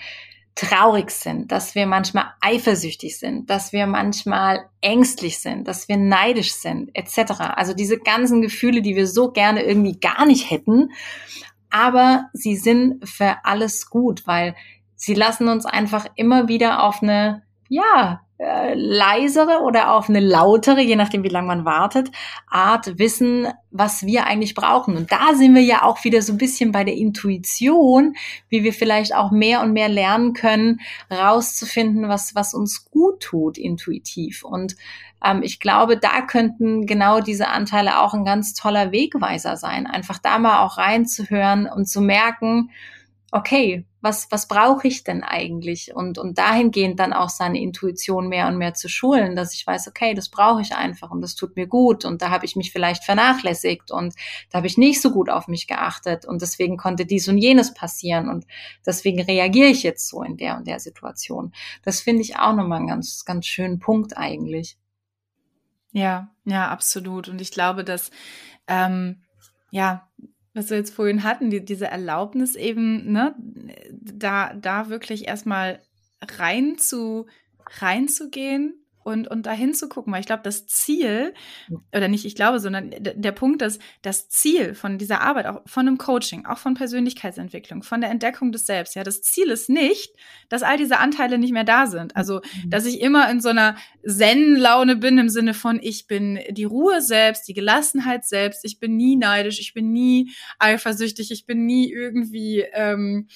[0.56, 6.54] traurig sind, dass wir manchmal eifersüchtig sind, dass wir manchmal ängstlich sind, dass wir neidisch
[6.54, 7.42] sind, etc.
[7.56, 10.92] Also diese ganzen Gefühle, die wir so gerne irgendwie gar nicht hätten,
[11.70, 14.56] aber sie sind für alles gut, weil
[14.96, 20.82] sie lassen uns einfach immer wieder auf eine ja, äh, leisere oder auf eine lautere,
[20.82, 22.12] je nachdem wie lange man wartet,
[22.48, 24.98] Art wissen, was wir eigentlich brauchen.
[24.98, 28.16] Und da sind wir ja auch wieder so ein bisschen bei der Intuition,
[28.50, 33.58] wie wir vielleicht auch mehr und mehr lernen können, rauszufinden, was, was uns gut tut,
[33.58, 34.44] intuitiv.
[34.44, 34.76] Und
[35.24, 39.88] ähm, ich glaube, da könnten genau diese Anteile auch ein ganz toller Wegweiser sein.
[39.88, 42.70] Einfach da mal auch reinzuhören und zu merken,
[43.32, 45.96] okay, was, was brauche ich denn eigentlich?
[45.96, 49.88] Und, und dahingehend dann auch seine Intuition mehr und mehr zu schulen, dass ich weiß,
[49.88, 52.72] okay, das brauche ich einfach und das tut mir gut und da habe ich mich
[52.72, 54.14] vielleicht vernachlässigt und
[54.52, 57.74] da habe ich nicht so gut auf mich geachtet und deswegen konnte dies und jenes
[57.74, 58.46] passieren und
[58.86, 61.52] deswegen reagiere ich jetzt so in der und der Situation.
[61.84, 64.78] Das finde ich auch nochmal einen ganz, ganz schönen Punkt eigentlich.
[65.92, 67.28] Ja, ja, absolut.
[67.28, 68.12] Und ich glaube, dass
[68.68, 69.24] ähm,
[69.72, 70.08] ja,
[70.56, 73.36] was wir jetzt vorhin hatten, die, diese Erlaubnis eben, ne,
[73.92, 75.82] da, da wirklich erstmal
[76.40, 77.28] rein zu,
[77.80, 81.34] reinzugehen und, und dahin zu gucken, weil ich glaube, das Ziel,
[81.96, 85.88] oder nicht ich glaube, sondern der Punkt ist, das Ziel von dieser Arbeit, auch von
[85.88, 90.16] einem Coaching, auch von Persönlichkeitsentwicklung, von der Entdeckung des Selbst, ja, das Ziel ist nicht,
[90.50, 92.16] dass all diese Anteile nicht mehr da sind.
[92.16, 92.70] Also, mhm.
[92.72, 97.02] dass ich immer in so einer Zen-Laune bin im Sinne von, ich bin die Ruhe
[97.02, 101.92] selbst, die Gelassenheit selbst, ich bin nie neidisch, ich bin nie eifersüchtig, ich bin nie
[101.92, 103.28] irgendwie, ähm,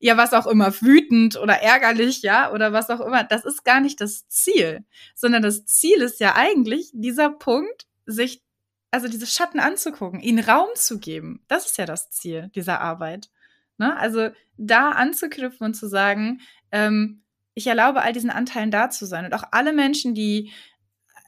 [0.00, 3.24] ja, was auch immer, wütend oder ärgerlich, ja, oder was auch immer.
[3.24, 4.84] Das ist gar nicht das Ziel,
[5.14, 8.42] sondern das Ziel ist ja eigentlich dieser Punkt, sich,
[8.90, 11.42] also diese Schatten anzugucken, ihnen Raum zu geben.
[11.48, 13.28] Das ist ja das Ziel dieser Arbeit.
[13.76, 13.96] Ne?
[13.96, 16.40] Also da anzuknüpfen und zu sagen,
[16.70, 17.22] ähm,
[17.54, 20.52] ich erlaube all diesen Anteilen da zu sein und auch alle Menschen, die,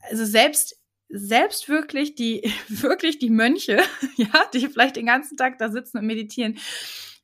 [0.09, 0.81] also selbst
[1.13, 3.83] selbst wirklich die, wirklich die Mönche,
[4.17, 6.59] ja, die vielleicht den ganzen Tag da sitzen und meditieren,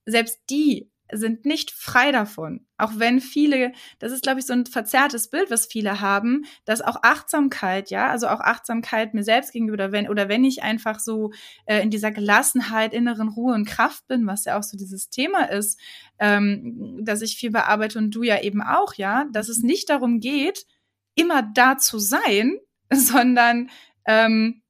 [0.05, 2.66] selbst die sind nicht frei davon.
[2.78, 6.82] Auch wenn viele, das ist, glaube ich, so ein verzerrtes Bild, was viele haben, dass
[6.82, 10.98] auch Achtsamkeit, ja, also auch Achtsamkeit mir selbst gegenüber, oder wenn, oder wenn ich einfach
[10.98, 11.32] so
[11.66, 15.50] äh, in dieser Gelassenheit, inneren Ruhe und Kraft bin, was ja auch so dieses Thema
[15.50, 15.80] ist,
[16.18, 20.20] ähm, dass ich viel bearbeite und du ja eben auch, ja, dass es nicht darum
[20.20, 20.66] geht,
[21.14, 22.59] immer da zu sein,
[22.92, 23.70] sondern
[24.07, 24.62] ähm,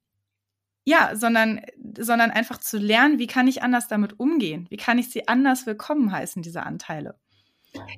[0.87, 1.61] ja, sondern,
[1.99, 4.67] sondern einfach zu lernen, wie kann ich anders damit umgehen?
[4.71, 7.17] Wie kann ich sie anders willkommen heißen, diese Anteile?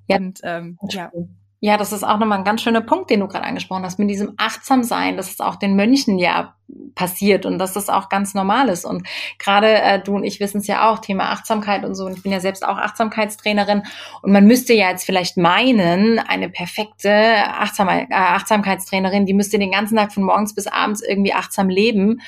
[0.06, 1.12] Ja, Und, ähm, ja.
[1.60, 4.08] Ja, das ist auch nochmal ein ganz schöner Punkt, den du gerade angesprochen hast, mit
[4.08, 6.54] diesem Achtsamsein, dass es auch den Mönchen ja
[6.94, 8.84] passiert und dass das auch ganz normal ist.
[8.84, 9.06] Und
[9.38, 12.06] gerade äh, du und ich wissen es ja auch, Thema Achtsamkeit und so.
[12.06, 13.82] Und ich bin ja selbst auch Achtsamkeitstrainerin.
[14.22, 19.72] Und man müsste ja jetzt vielleicht meinen, eine perfekte Achtsam äh, Achtsamkeitstrainerin, die müsste den
[19.72, 22.20] ganzen Tag von morgens bis abends irgendwie achtsam leben.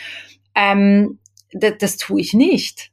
[0.54, 1.18] Ähm,
[1.52, 2.92] das, tue ich nicht.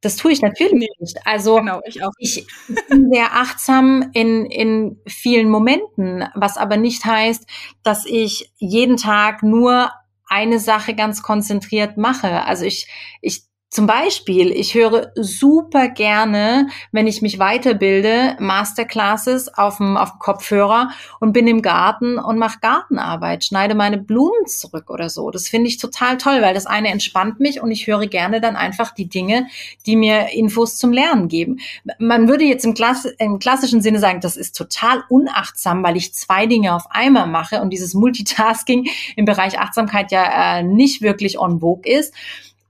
[0.00, 1.18] Das tue ich natürlich nee, nicht.
[1.24, 2.12] Also genau, ich, auch.
[2.18, 2.46] ich
[2.88, 7.46] bin sehr achtsam in, in vielen Momenten, was aber nicht heißt,
[7.82, 9.90] dass ich jeden Tag nur
[10.26, 12.44] eine Sache ganz konzentriert mache.
[12.44, 12.86] Also ich,
[13.22, 20.12] ich zum Beispiel, ich höre super gerne, wenn ich mich weiterbilde, Masterclasses auf dem, auf
[20.12, 20.90] dem Kopfhörer
[21.20, 25.30] und bin im Garten und mache Gartenarbeit, schneide meine Blumen zurück oder so.
[25.30, 28.56] Das finde ich total toll, weil das eine entspannt mich und ich höre gerne dann
[28.56, 29.48] einfach die Dinge,
[29.84, 31.58] die mir Infos zum Lernen geben.
[31.98, 36.14] Man würde jetzt im, Klass im klassischen Sinne sagen, das ist total unachtsam, weil ich
[36.14, 41.38] zwei Dinge auf einmal mache und dieses Multitasking im Bereich Achtsamkeit ja äh, nicht wirklich
[41.38, 42.14] on vogue ist.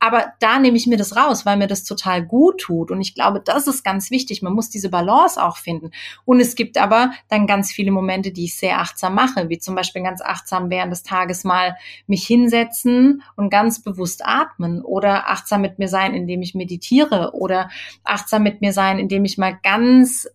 [0.00, 2.90] Aber da nehme ich mir das raus, weil mir das total gut tut.
[2.90, 4.42] Und ich glaube, das ist ganz wichtig.
[4.42, 5.90] Man muss diese Balance auch finden.
[6.24, 9.74] Und es gibt aber dann ganz viele Momente, die ich sehr achtsam mache, wie zum
[9.74, 11.76] Beispiel ganz achtsam während des Tages mal
[12.06, 17.68] mich hinsetzen und ganz bewusst atmen oder achtsam mit mir sein, indem ich meditiere oder
[18.04, 20.28] achtsam mit mir sein, indem ich mal ganz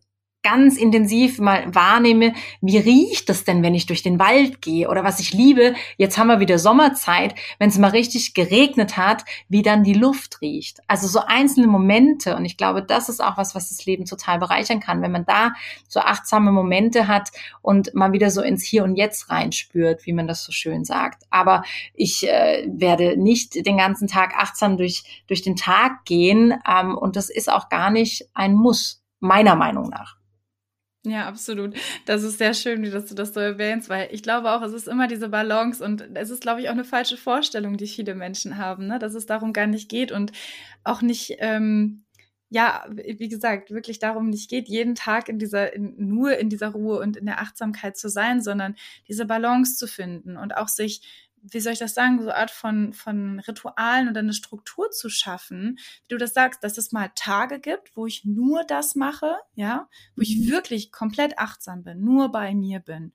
[0.44, 4.90] ganz intensiv mal wahrnehme, wie riecht es denn, wenn ich durch den Wald gehe?
[4.90, 9.24] Oder was ich liebe, jetzt haben wir wieder Sommerzeit, wenn es mal richtig geregnet hat,
[9.48, 10.82] wie dann die Luft riecht.
[10.88, 12.36] Also so einzelne Momente.
[12.36, 15.26] Und ich glaube, das ist auch was, was das Leben total bereichern kann, wenn man
[15.26, 15.54] da
[15.88, 17.30] so achtsame Momente hat
[17.62, 21.24] und mal wieder so ins Hier und Jetzt reinspürt, wie man das so schön sagt.
[21.30, 21.64] Aber
[21.94, 26.54] ich äh, werde nicht den ganzen Tag achtsam durch, durch den Tag gehen.
[26.70, 30.23] Ähm, und das ist auch gar nicht ein Muss, meiner Meinung nach.
[31.06, 31.76] Ja, absolut.
[32.06, 34.88] Das ist sehr schön, dass du das so erwähnst, weil ich glaube auch, es ist
[34.88, 38.58] immer diese Balance und es ist, glaube ich, auch eine falsche Vorstellung, die viele Menschen
[38.58, 39.00] haben, ne?
[39.00, 40.32] dass es darum gar nicht geht und
[40.86, 42.06] auch nicht, ähm,
[42.50, 46.70] ja, wie gesagt, wirklich darum nicht geht, jeden Tag in dieser, in, nur in dieser
[46.70, 48.76] Ruhe und in der Achtsamkeit zu sein, sondern
[49.10, 51.02] diese Balance zu finden und auch sich
[51.44, 55.10] wie soll ich das sagen, so eine Art von, von Ritualen oder eine Struktur zu
[55.10, 59.36] schaffen, wie du das sagst, dass es mal Tage gibt, wo ich nur das mache,
[59.54, 60.52] ja, wo ich mhm.
[60.52, 63.14] wirklich komplett achtsam bin, nur bei mir bin.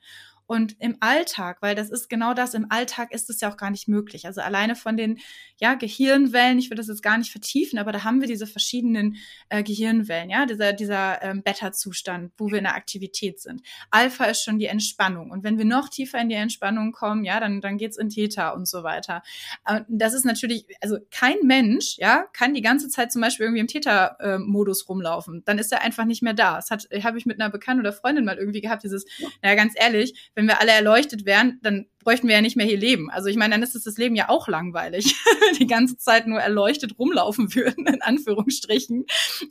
[0.49, 3.71] Und im Alltag, weil das ist genau das, im Alltag ist es ja auch gar
[3.71, 4.25] nicht möglich.
[4.25, 5.19] Also alleine von den
[5.59, 9.17] ja, Gehirnwellen, ich will das jetzt gar nicht vertiefen, aber da haben wir diese verschiedenen
[9.51, 13.61] äh, Gehirnwellen, ja, dieser, dieser ähm, Beta-Zustand, wo wir in der Aktivität sind.
[13.91, 15.31] Alpha ist schon die Entspannung.
[15.31, 18.49] Und wenn wir noch tiefer in die Entspannung kommen, ja, dann, dann geht's in Theta
[18.49, 19.23] und so weiter.
[19.67, 23.61] Äh, das ist natürlich, also kein Mensch, ja, kann die ganze Zeit zum Beispiel irgendwie
[23.61, 25.43] im Theta-Modus rumlaufen.
[25.45, 26.57] Dann ist er einfach nicht mehr da.
[26.57, 29.05] Das hat, habe ich mit einer Bekannten oder Freundin mal irgendwie gehabt, dieses,
[29.43, 32.79] naja, ganz ehrlich, wenn wir alle erleuchtet wären, dann bräuchten wir ja nicht mehr hier
[32.79, 33.11] leben.
[33.11, 35.17] Also ich meine, dann ist das Leben ja auch langweilig,
[35.59, 39.05] die ganze Zeit nur erleuchtet rumlaufen würden, in Anführungsstrichen,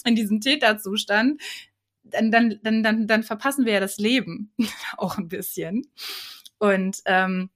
[0.05, 1.41] in diesem Täterzustand.
[2.03, 4.53] Dann, dann, dann, dann, dann verpassen wir ja das Leben
[4.97, 5.91] auch ein bisschen.
[6.57, 7.49] Und ähm,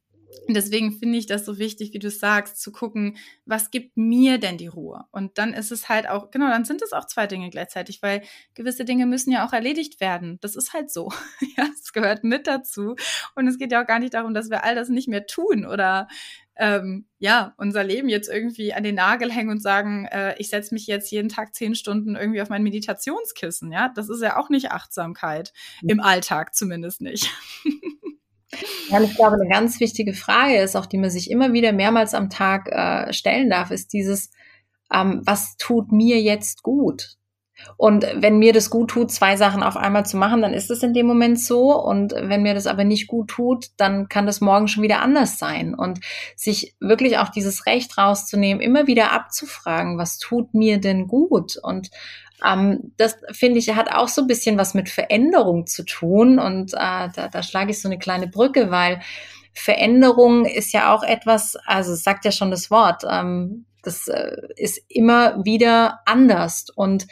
[0.48, 4.58] deswegen finde ich das so wichtig, wie du sagst, zu gucken, was gibt mir denn
[4.58, 5.06] die Ruhe?
[5.12, 8.22] Und dann ist es halt auch, genau, dann sind es auch zwei Dinge gleichzeitig, weil
[8.54, 10.38] gewisse Dinge müssen ja auch erledigt werden.
[10.42, 11.12] Das ist halt so.
[11.58, 12.96] ja, es gehört mit dazu.
[13.36, 15.66] Und es geht ja auch gar nicht darum, dass wir all das nicht mehr tun
[15.66, 16.08] oder
[16.58, 20.74] ähm, ja, unser Leben jetzt irgendwie an den Nagel hängen und sagen, äh, ich setze
[20.74, 23.72] mich jetzt jeden Tag zehn Stunden irgendwie auf mein Meditationskissen.
[23.72, 27.32] Ja, das ist ja auch nicht Achtsamkeit, im Alltag zumindest nicht.
[28.90, 32.14] Ja, ich glaube, eine ganz wichtige Frage ist auch, die man sich immer wieder mehrmals
[32.14, 34.32] am Tag äh, stellen darf, ist dieses,
[34.92, 37.18] ähm, was tut mir jetzt gut?
[37.78, 40.84] Und wenn mir das gut tut, zwei Sachen auf einmal zu machen, dann ist es
[40.84, 41.74] in dem Moment so.
[41.80, 45.38] Und wenn mir das aber nicht gut tut, dann kann das morgen schon wieder anders
[45.38, 45.74] sein.
[45.76, 46.00] Und
[46.36, 51.58] sich wirklich auch dieses Recht rauszunehmen, immer wieder abzufragen, was tut mir denn gut?
[51.62, 51.90] Und
[52.46, 56.74] ähm, das finde ich hat auch so ein bisschen was mit Veränderung zu tun und
[56.74, 59.02] äh, da, da schlage ich so eine kleine Brücke, weil
[59.54, 64.82] Veränderung ist ja auch etwas, also sagt ja schon das Wort, ähm, das äh, ist
[64.88, 67.08] immer wieder anders und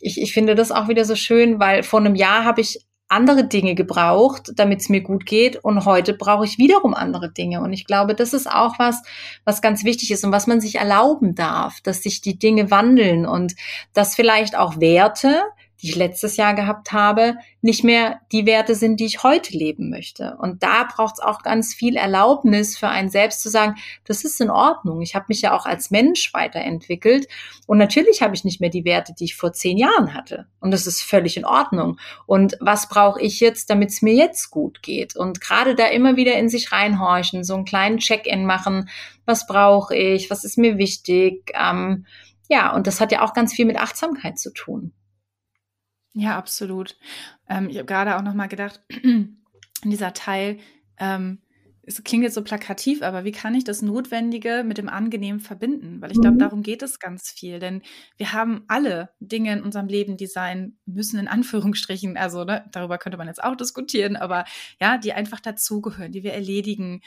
[0.00, 3.46] ich, ich finde das auch wieder so schön, weil vor einem Jahr habe ich andere
[3.46, 5.56] Dinge gebraucht, damit es mir gut geht.
[5.56, 7.60] Und heute brauche ich wiederum andere Dinge.
[7.60, 9.02] Und ich glaube, das ist auch was,
[9.44, 13.26] was ganz wichtig ist und was man sich erlauben darf, dass sich die Dinge wandeln
[13.26, 13.54] und
[13.92, 15.42] dass vielleicht auch Werte,
[15.84, 19.90] die ich letztes Jahr gehabt habe, nicht mehr die Werte sind, die ich heute leben
[19.90, 20.34] möchte.
[20.40, 23.74] Und da braucht es auch ganz viel Erlaubnis für einen selbst zu sagen,
[24.06, 25.02] das ist in Ordnung.
[25.02, 27.28] Ich habe mich ja auch als Mensch weiterentwickelt.
[27.66, 30.46] Und natürlich habe ich nicht mehr die Werte, die ich vor zehn Jahren hatte.
[30.58, 31.98] Und das ist völlig in Ordnung.
[32.24, 35.16] Und was brauche ich jetzt, damit es mir jetzt gut geht?
[35.16, 38.88] Und gerade da immer wieder in sich reinhorchen, so einen kleinen Check-in machen.
[39.26, 40.30] Was brauche ich?
[40.30, 41.52] Was ist mir wichtig?
[41.54, 42.06] Ähm,
[42.48, 44.94] ja, und das hat ja auch ganz viel mit Achtsamkeit zu tun.
[46.14, 46.96] Ja, absolut.
[47.48, 49.36] Ähm, ich habe gerade auch noch mal gedacht, in
[49.82, 50.58] dieser Teil,
[50.98, 51.40] ähm,
[51.86, 56.00] es klingt jetzt so plakativ, aber wie kann ich das Notwendige mit dem Angenehmen verbinden?
[56.00, 56.40] Weil ich glaube, mhm.
[56.40, 57.58] darum geht es ganz viel.
[57.58, 57.82] Denn
[58.16, 62.16] wir haben alle Dinge in unserem Leben, die sein müssen, in Anführungsstrichen.
[62.16, 64.44] Also, ne, darüber könnte man jetzt auch diskutieren, aber
[64.80, 67.02] ja, die einfach dazugehören, die wir erledigen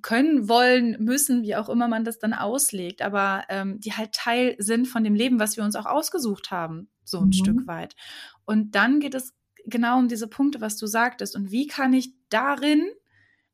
[0.00, 4.54] können, wollen, müssen, wie auch immer man das dann auslegt, aber ähm, die halt Teil
[4.58, 7.32] sind von dem Leben, was wir uns auch ausgesucht haben, so ein mhm.
[7.32, 7.96] Stück weit.
[8.44, 9.34] Und dann geht es
[9.66, 11.36] genau um diese Punkte, was du sagtest.
[11.36, 12.90] Und wie kann ich darin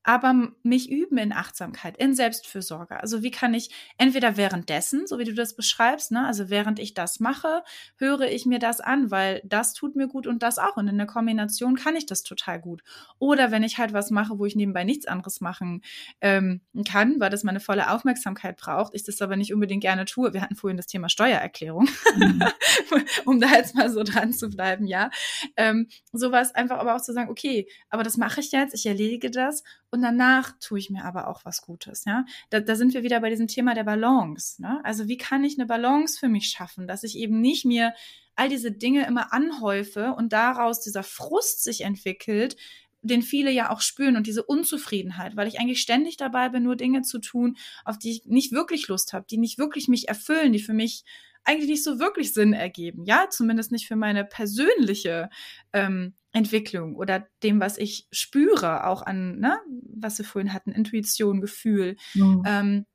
[0.09, 2.99] aber mich üben in Achtsamkeit, in Selbstfürsorge.
[2.99, 6.95] Also wie kann ich entweder währenddessen, so wie du das beschreibst, ne, also während ich
[6.95, 7.63] das mache,
[7.99, 10.79] höre ich mir das an, weil das tut mir gut und das auch.
[10.79, 12.83] Und in der Kombination kann ich das total gut.
[13.19, 15.83] Oder wenn ich halt was mache, wo ich nebenbei nichts anderes machen
[16.23, 20.33] ähm, kann, weil das meine volle Aufmerksamkeit braucht, ich das aber nicht unbedingt gerne tue.
[20.33, 21.87] Wir hatten vorhin das Thema Steuererklärung,
[22.17, 22.43] mhm.
[23.27, 25.11] um da jetzt mal so dran zu bleiben, ja.
[25.57, 29.31] Ähm, sowas einfach aber auch zu sagen, okay, aber das mache ich jetzt, ich erledige
[29.31, 32.05] das und danach tue ich mir aber auch was Gutes.
[32.05, 34.61] Ja, da, da sind wir wieder bei diesem Thema der Balance.
[34.61, 34.81] Ne?
[34.85, 37.95] Also wie kann ich eine Balance für mich schaffen, dass ich eben nicht mir
[38.35, 42.57] all diese Dinge immer anhäufe und daraus dieser Frust sich entwickelt,
[43.03, 46.77] den viele ja auch spüren und diese Unzufriedenheit, weil ich eigentlich ständig dabei bin, nur
[46.77, 50.53] Dinge zu tun, auf die ich nicht wirklich Lust habe, die nicht wirklich mich erfüllen,
[50.53, 51.05] die für mich
[51.45, 53.05] eigentlich nicht so wirklich Sinn ergeben.
[53.05, 55.31] Ja, zumindest nicht für meine persönliche
[55.73, 61.41] ähm, Entwicklung oder dem, was ich spüre, auch an, ne, was wir vorhin hatten, Intuition,
[61.41, 61.97] Gefühl.
[62.15, 62.43] Mhm.
[62.47, 62.87] Ähm,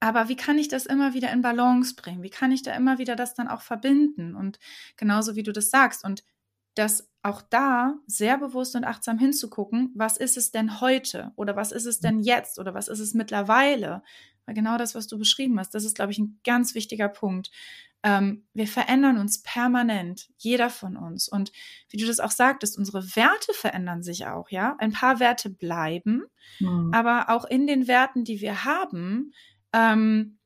[0.00, 2.22] aber wie kann ich das immer wieder in Balance bringen?
[2.22, 4.34] Wie kann ich da immer wieder das dann auch verbinden?
[4.34, 4.58] Und
[4.96, 6.24] genauso wie du das sagst und
[6.74, 11.72] das auch da sehr bewusst und achtsam hinzugucken, was ist es denn heute oder was
[11.72, 14.02] ist es denn jetzt oder was ist es mittlerweile?
[14.44, 17.50] Weil genau das, was du beschrieben hast, das ist, glaube ich, ein ganz wichtiger Punkt.
[18.04, 21.26] Ähm, wir verändern uns permanent, jeder von uns.
[21.26, 21.52] Und
[21.88, 24.76] wie du das auch sagtest, unsere Werte verändern sich auch, ja.
[24.78, 26.24] Ein paar Werte bleiben,
[26.60, 26.92] mhm.
[26.92, 29.32] aber auch in den Werten, die wir haben,
[29.72, 30.38] ähm,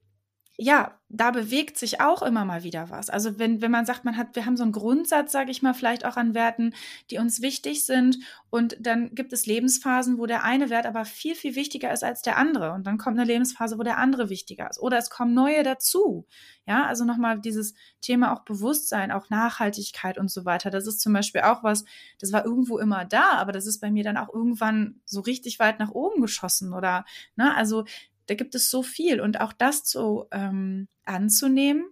[0.60, 3.10] ja, da bewegt sich auch immer mal wieder was.
[3.10, 5.72] Also wenn, wenn man sagt, man hat, wir haben so einen Grundsatz, sage ich mal,
[5.72, 6.74] vielleicht auch an Werten,
[7.10, 8.18] die uns wichtig sind.
[8.50, 12.22] Und dann gibt es Lebensphasen, wo der eine Wert aber viel, viel wichtiger ist als
[12.22, 12.72] der andere.
[12.72, 14.80] Und dann kommt eine Lebensphase, wo der andere wichtiger ist.
[14.80, 16.26] Oder es kommen neue dazu.
[16.66, 20.70] Ja, also nochmal dieses Thema auch Bewusstsein, auch Nachhaltigkeit und so weiter.
[20.70, 21.84] Das ist zum Beispiel auch was,
[22.18, 25.60] das war irgendwo immer da, aber das ist bei mir dann auch irgendwann so richtig
[25.60, 26.74] weit nach oben geschossen.
[26.74, 27.06] Oder,
[27.36, 27.84] ne, also
[28.28, 31.84] da gibt es so viel und auch das zu ähm, anzunehmen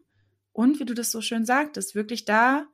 [0.53, 2.67] und wie du das so schön sagtest, wirklich da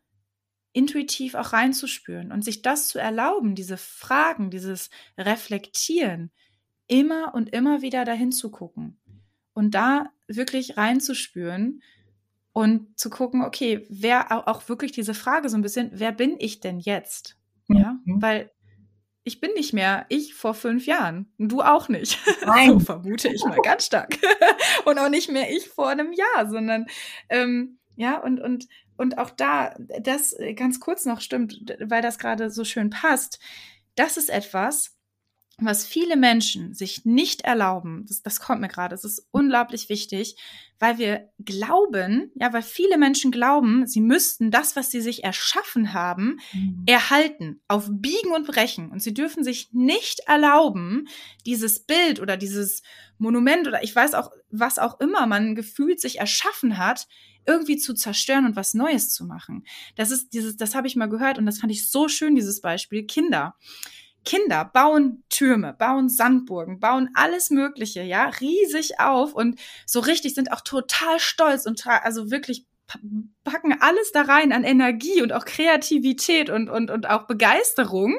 [0.73, 6.31] intuitiv auch reinzuspüren und sich das zu erlauben, diese Fragen, dieses Reflektieren,
[6.87, 9.01] immer und immer wieder dahin zu gucken
[9.55, 11.83] und da wirklich reinzuspüren
[12.53, 16.61] und zu gucken, okay, wer auch wirklich diese Frage so ein bisschen, wer bin ich
[16.61, 17.39] denn jetzt?
[17.69, 18.21] Ja, mhm.
[18.21, 18.51] weil
[19.25, 21.33] ich bin nicht mehr ich vor fünf Jahren.
[21.39, 22.19] Du auch nicht.
[22.47, 22.71] Nein.
[22.71, 24.19] so vermute ich mal ganz stark.
[24.85, 26.87] und auch nicht mehr ich vor einem Jahr, sondern
[27.29, 28.67] ähm, ja, und, und,
[28.97, 33.39] und auch da, das ganz kurz noch stimmt, weil das gerade so schön passt.
[33.95, 34.97] Das ist etwas,
[35.65, 40.37] was viele Menschen sich nicht erlauben, das, das kommt mir gerade, es ist unglaublich wichtig,
[40.79, 45.95] weil wir glauben, ja, weil viele Menschen glauben, sie müssten das, was sie sich erschaffen
[45.95, 46.83] haben, mhm.
[46.87, 48.91] erhalten, auf Biegen und Brechen.
[48.91, 51.07] Und sie dürfen sich nicht erlauben,
[51.47, 52.83] dieses Bild oder dieses
[53.19, 57.07] Monument oder ich weiß auch, was auch immer man gefühlt sich erschaffen hat,
[57.47, 59.65] irgendwie zu zerstören und was Neues zu machen.
[59.97, 62.61] Das ist dieses, das habe ich mal gehört und das fand ich so schön, dieses
[62.61, 63.05] Beispiel.
[63.05, 63.55] Kinder
[64.25, 70.53] Kinder bauen Türme, bauen Sandburgen, bauen alles Mögliche, ja, riesig auf und so richtig sind
[70.53, 72.67] auch total stolz und also wirklich
[73.45, 78.19] packen alles da rein an Energie und auch Kreativität und, und, und auch Begeisterung.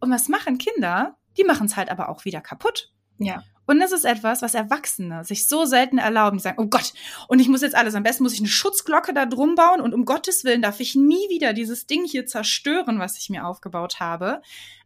[0.00, 1.16] Und was machen Kinder?
[1.36, 2.92] Die machen es halt aber auch wieder kaputt.
[3.18, 3.42] Ja.
[3.66, 6.36] Und das ist etwas, was Erwachsene sich so selten erlauben.
[6.36, 6.92] Die sagen, oh Gott,
[7.28, 9.94] und ich muss jetzt alles, am besten muss ich eine Schutzglocke da drum bauen und
[9.94, 14.00] um Gottes Willen darf ich nie wieder dieses Ding hier zerstören, was ich mir aufgebaut
[14.00, 14.42] habe.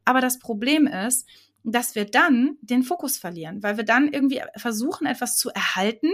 [0.09, 1.29] Aber das Problem ist,
[1.65, 6.09] dass wir dann den Fokus verlieren, weil wir dann irgendwie versuchen, etwas zu erhalten,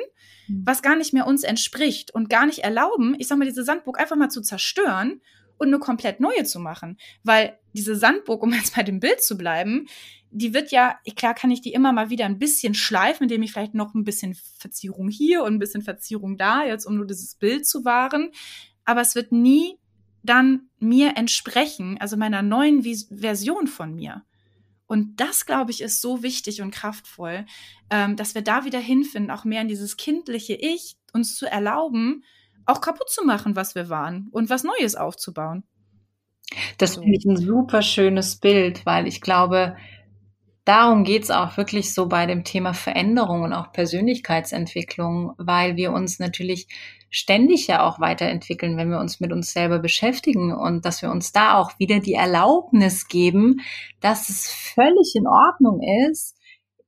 [0.48, 0.62] mhm.
[0.66, 4.00] was gar nicht mehr uns entspricht und gar nicht erlauben, ich sag mal, diese Sandburg
[4.00, 5.20] einfach mal zu zerstören
[5.58, 6.98] und eine komplett neue zu machen.
[7.22, 9.86] Weil diese Sandburg, um jetzt bei dem Bild zu bleiben,
[10.32, 13.52] die wird ja, klar kann ich die immer mal wieder ein bisschen schleifen, indem ich
[13.52, 17.36] vielleicht noch ein bisschen Verzierung hier und ein bisschen Verzierung da, jetzt um nur dieses
[17.36, 18.32] Bild zu wahren.
[18.84, 19.78] Aber es wird nie
[20.24, 24.22] dann mir entsprechen, also meiner neuen Vis Version von mir.
[24.86, 27.46] Und das, glaube ich, ist so wichtig und kraftvoll,
[27.90, 32.24] ähm, dass wir da wieder hinfinden, auch mehr in dieses kindliche Ich, uns zu erlauben,
[32.66, 35.64] auch kaputt zu machen, was wir waren und was Neues aufzubauen.
[36.78, 39.76] Das finde ich ein super schönes Bild, weil ich glaube,
[40.64, 46.18] darum geht's auch wirklich so bei dem Thema Veränderung und auch Persönlichkeitsentwicklung, weil wir uns
[46.18, 46.68] natürlich
[47.10, 51.30] ständig ja auch weiterentwickeln, wenn wir uns mit uns selber beschäftigen und dass wir uns
[51.30, 53.60] da auch wieder die Erlaubnis geben,
[54.00, 56.36] dass es völlig in Ordnung ist,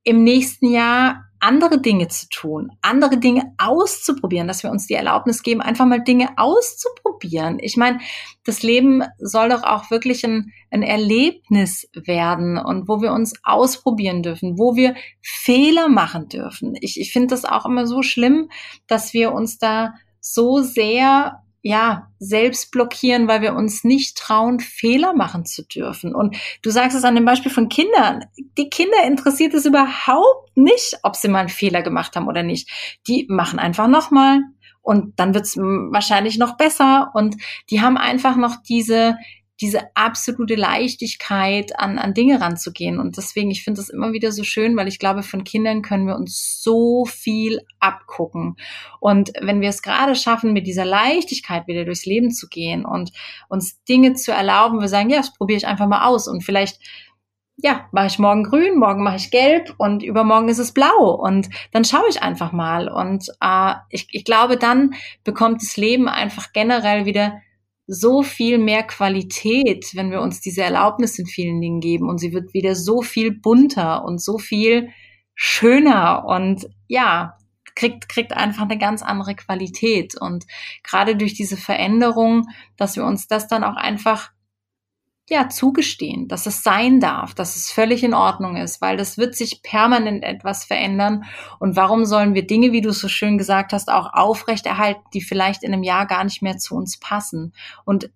[0.03, 5.43] im nächsten Jahr andere Dinge zu tun, andere Dinge auszuprobieren, dass wir uns die Erlaubnis
[5.43, 7.57] geben, einfach mal Dinge auszuprobieren.
[7.59, 7.99] Ich meine,
[8.43, 14.23] das Leben soll doch auch wirklich ein, ein Erlebnis werden und wo wir uns ausprobieren
[14.23, 16.75] dürfen, wo wir Fehler machen dürfen.
[16.81, 18.49] Ich, ich finde das auch immer so schlimm,
[18.87, 25.13] dass wir uns da so sehr ja, selbst blockieren, weil wir uns nicht trauen, Fehler
[25.13, 26.15] machen zu dürfen.
[26.15, 28.23] Und du sagst es an dem Beispiel von Kindern.
[28.57, 32.69] Die Kinder interessiert es überhaupt nicht, ob sie mal einen Fehler gemacht haben oder nicht.
[33.07, 34.39] Die machen einfach nochmal
[34.81, 37.11] und dann wird's wahrscheinlich noch besser.
[37.13, 37.35] Und
[37.69, 39.17] die haben einfach noch diese,
[39.59, 42.99] diese absolute Leichtigkeit an, an Dinge ranzugehen.
[42.99, 46.05] Und deswegen, ich finde das immer wieder so schön, weil ich glaube, von Kindern können
[46.05, 48.55] wir uns so viel abgucken.
[48.99, 53.11] Und wenn wir es gerade schaffen, mit dieser Leichtigkeit wieder durchs Leben zu gehen und
[53.49, 56.79] uns Dinge zu erlauben, wir sagen, ja, das probiere ich einfach mal aus und vielleicht
[57.59, 61.49] ja, mache ich morgen grün, morgen mache ich gelb und übermorgen ist es blau und
[61.71, 64.93] dann schaue ich einfach mal und äh, ich, ich glaube, dann
[65.23, 67.41] bekommt das Leben einfach generell wieder
[67.87, 72.09] so viel mehr Qualität, wenn wir uns diese Erlaubnis in vielen Dingen geben.
[72.09, 74.89] Und sie wird wieder so viel bunter und so viel
[75.35, 76.25] schöner.
[76.25, 77.37] Und ja,
[77.75, 80.15] kriegt, kriegt einfach eine ganz andere Qualität.
[80.19, 80.45] Und
[80.83, 84.31] gerade durch diese Veränderung, dass wir uns das dann auch einfach
[85.29, 89.35] ja, zugestehen, dass es sein darf, dass es völlig in Ordnung ist, weil das wird
[89.35, 91.25] sich permanent etwas verändern.
[91.59, 95.63] Und warum sollen wir Dinge, wie du so schön gesagt hast, auch aufrechterhalten, die vielleicht
[95.63, 97.53] in einem Jahr gar nicht mehr zu uns passen?
[97.83, 98.09] Und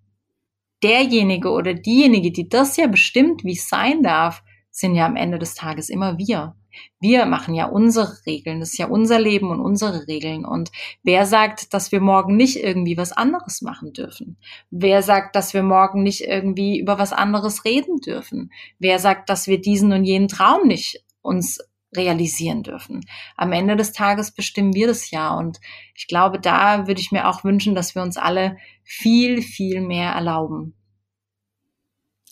[0.84, 4.42] derjenige oder diejenige, die das ja bestimmt, wie es sein darf,
[4.72, 6.56] sind ja am Ende des Tages immer wir.
[7.00, 10.46] Wir machen ja unsere Regeln, das ist ja unser Leben und unsere Regeln.
[10.46, 10.72] Und
[11.04, 14.38] wer sagt, dass wir morgen nicht irgendwie was anderes machen dürfen?
[14.70, 18.52] Wer sagt, dass wir morgen nicht irgendwie über was anderes reden dürfen?
[18.80, 21.60] Wer sagt, dass wir diesen und jenen Traum nicht uns
[21.96, 23.02] realisieren dürfen?
[23.36, 25.36] Am Ende des Tages bestimmen wir das ja.
[25.36, 25.60] Und
[25.96, 30.12] ich glaube, da würde ich mir auch wünschen, dass wir uns alle viel, viel mehr
[30.12, 30.76] erlauben.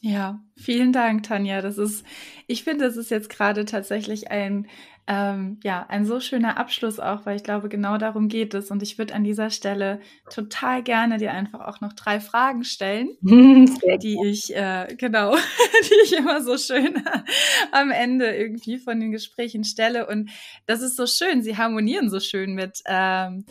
[0.02, 1.62] Ja, vielen Dank, Tanja.
[1.62, 2.06] Das ist,
[2.48, 4.68] ich finde, das ist jetzt gerade tatsächlich ein,
[5.08, 8.72] ähm, ja, ein so schöner Abschluss auch, weil ich glaube, genau darum geht es.
[8.72, 13.10] Und ich würde an dieser Stelle total gerne dir einfach auch noch drei Fragen stellen,
[13.22, 15.36] die ich, äh, genau,
[15.84, 17.04] die ich immer so schön
[17.74, 20.08] am Ende irgendwie von den Gesprächen stelle.
[20.08, 20.30] Und
[20.66, 21.44] das ist so schön.
[21.44, 23.44] Sie harmonieren so schön mit, ähm,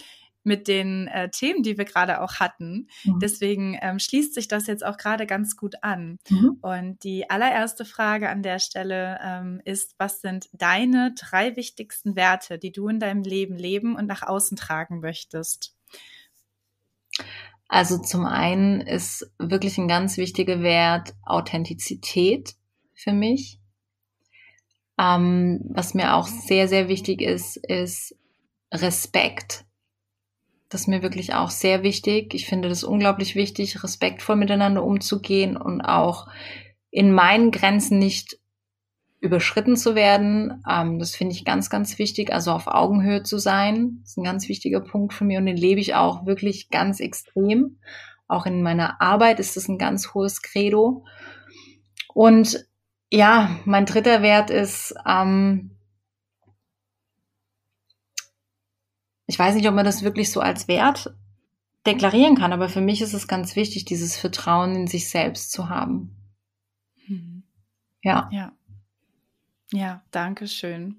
[0.49, 2.89] mit den äh, Themen, die wir gerade auch hatten.
[3.05, 3.21] Mhm.
[3.21, 6.19] Deswegen ähm, schließt sich das jetzt auch gerade ganz gut an.
[6.29, 6.59] Mhm.
[6.63, 12.59] Und die allererste Frage an der Stelle ähm, ist, was sind deine drei wichtigsten Werte,
[12.59, 15.77] die du in deinem Leben leben und nach außen tragen möchtest?
[17.69, 22.55] Also zum einen ist wirklich ein ganz wichtiger Wert Authentizität
[22.95, 23.61] für mich.
[24.99, 28.17] Ähm, was mir auch sehr, sehr wichtig ist, ist
[28.73, 29.68] Respekt
[30.69, 32.35] das ist mir wirklich auch sehr wichtig.
[32.35, 36.29] Ich finde das unglaublich wichtig, respektvoll miteinander umzugehen und auch
[36.91, 38.39] in meinen Grenzen nicht
[39.21, 40.63] überschritten zu werden.
[40.69, 42.33] Ähm, das finde ich ganz, ganz wichtig.
[42.33, 45.81] Also auf Augenhöhe zu sein, ist ein ganz wichtiger Punkt für mich und den lebe
[45.81, 47.79] ich auch wirklich ganz extrem.
[48.27, 51.05] Auch in meiner Arbeit ist das ein ganz hohes Credo.
[52.13, 52.67] Und
[53.11, 55.78] ja, mein dritter Wert ist, ähm,
[59.29, 61.15] ich weiß nicht, ob man das wirklich so als Wert
[61.87, 65.69] deklarieren kann, aber für mich ist es ganz wichtig, dieses Vertrauen in sich selbst zu
[65.69, 66.17] haben.
[67.07, 67.45] Mhm.
[68.03, 68.29] Ja.
[68.33, 68.53] Ja.
[69.71, 70.97] Ja, danke schön.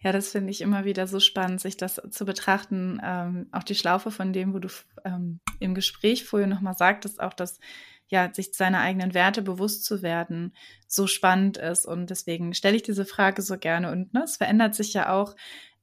[0.00, 3.00] Ja, das finde ich immer wieder so spannend, sich das zu betrachten.
[3.02, 4.68] Ähm, auch die Schlaufe von dem, wo du
[5.06, 7.60] ähm, im Gespräch vorher nochmal sagtest, auch dass
[8.08, 10.54] ja, sich seiner eigenen Werte bewusst zu werden,
[10.86, 11.86] so spannend ist.
[11.86, 13.90] Und deswegen stelle ich diese Frage so gerne.
[13.90, 15.34] Und ne, es verändert sich ja auch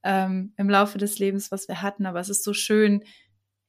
[0.02, 2.06] ähm, im Laufe des Lebens, was wir hatten.
[2.06, 3.04] Aber es ist so schön,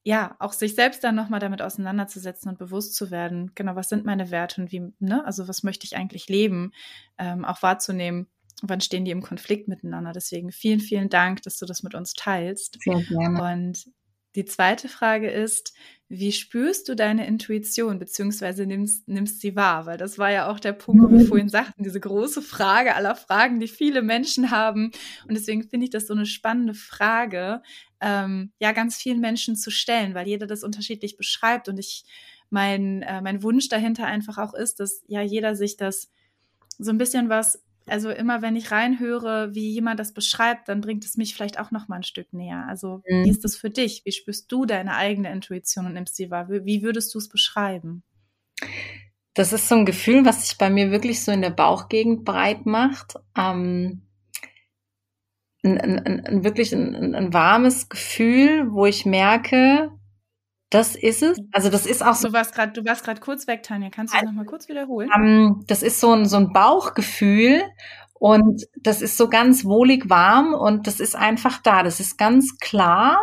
[0.04, 4.06] ja, auch sich selbst dann nochmal damit auseinanderzusetzen und bewusst zu werden, genau, was sind
[4.06, 6.72] meine Werte und wie, ne, also was möchte ich eigentlich leben,
[7.18, 8.28] ähm, auch wahrzunehmen,
[8.62, 10.14] wann stehen die im Konflikt miteinander.
[10.14, 12.78] Deswegen vielen, vielen Dank, dass du das mit uns teilst.
[12.82, 13.56] Sehr gerne.
[13.56, 13.86] Und
[14.36, 15.74] die zweite Frage ist,
[16.12, 19.86] wie spürst du deine Intuition, beziehungsweise nimmst, nimmst sie wahr?
[19.86, 21.28] Weil das war ja auch der Punkt, wo wir mhm.
[21.28, 24.92] vorhin sagten, diese große Frage aller Fragen, die viele Menschen haben.
[25.28, 27.62] Und deswegen finde ich das so eine spannende Frage,
[28.02, 31.70] ähm, ja, ganz vielen Menschen zu stellen, weil jeder das unterschiedlich beschreibt.
[31.70, 32.06] Und ich,
[32.50, 36.10] mein, äh, mein Wunsch dahinter einfach auch ist, dass ja jeder sich das
[36.80, 41.06] so ein bisschen was also immer wenn ich reinhöre, wie jemand das beschreibt, dann bringt
[41.06, 42.66] es mich vielleicht auch noch mal ein Stück näher.
[42.68, 43.26] Also mhm.
[43.26, 44.04] wie ist das für dich?
[44.06, 46.50] Wie spürst du deine eigene Intuition und nimmst sie wahr?
[46.50, 48.04] Wie würdest du es beschreiben?
[49.34, 52.66] Das ist so ein Gefühl, was sich bei mir wirklich so in der Bauchgegend breit
[52.66, 53.16] macht.
[53.38, 54.02] Ähm,
[55.64, 59.92] ein, ein, ein, wirklich ein, ein warmes Gefühl, wo ich merke,
[60.70, 61.38] das ist es.
[61.52, 62.28] Also das ist auch so.
[62.28, 63.90] Du warst gerade, du warst gerade kurz weg, Tanja.
[63.90, 65.10] Kannst du es nochmal kurz wiederholen?
[65.16, 67.64] Um, ähm, das ist so ein, so ein Bauchgefühl
[68.14, 71.84] und das ist so ganz wohlig warm und das ist einfach da.
[71.84, 73.20] Das ist ganz klar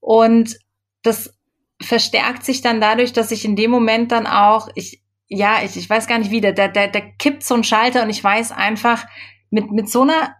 [0.00, 0.56] und
[1.02, 1.34] das
[1.80, 5.90] verstärkt sich dann dadurch, dass ich in dem Moment dann auch, ich, ja, ich, ich
[5.90, 9.04] weiß gar nicht wie, da, da, da kippt so ein Schalter und ich weiß einfach,
[9.50, 10.34] mit, mit so einer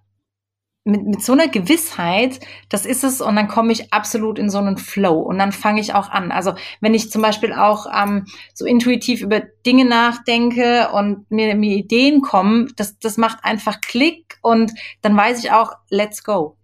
[0.84, 4.58] mit, mit so einer Gewissheit, das ist es, und dann komme ich absolut in so
[4.58, 6.32] einen Flow und dann fange ich auch an.
[6.32, 11.76] Also wenn ich zum Beispiel auch ähm, so intuitiv über Dinge nachdenke und mir, mir
[11.76, 14.72] Ideen kommen, das, das macht einfach Klick und
[15.02, 16.56] dann weiß ich auch, let's go.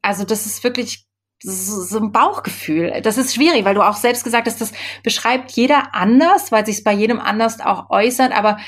[0.00, 1.06] Also das ist wirklich
[1.44, 3.00] so ein Bauchgefühl.
[3.02, 4.72] Das ist schwierig, weil du auch selbst gesagt hast, das
[5.02, 8.58] beschreibt jeder anders, weil sich es bei jedem anders auch äußert, aber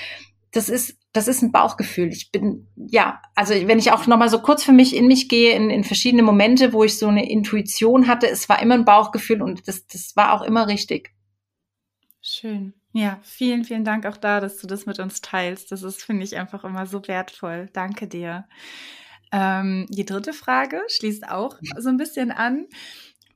[0.51, 2.09] das ist das ist ein Bauchgefühl.
[2.09, 5.55] Ich bin, ja, also wenn ich auch nochmal so kurz für mich in mich gehe,
[5.55, 9.41] in, in verschiedene Momente, wo ich so eine Intuition hatte, es war immer ein Bauchgefühl
[9.41, 11.15] und das, das war auch immer richtig.
[12.21, 12.75] Schön.
[12.93, 15.71] Ja, vielen, vielen Dank auch da, dass du das mit uns teilst.
[15.71, 17.71] Das ist, finde ich, einfach immer so wertvoll.
[17.73, 18.49] Danke dir.
[19.31, 22.67] Ähm, die dritte Frage schließt auch so ein bisschen an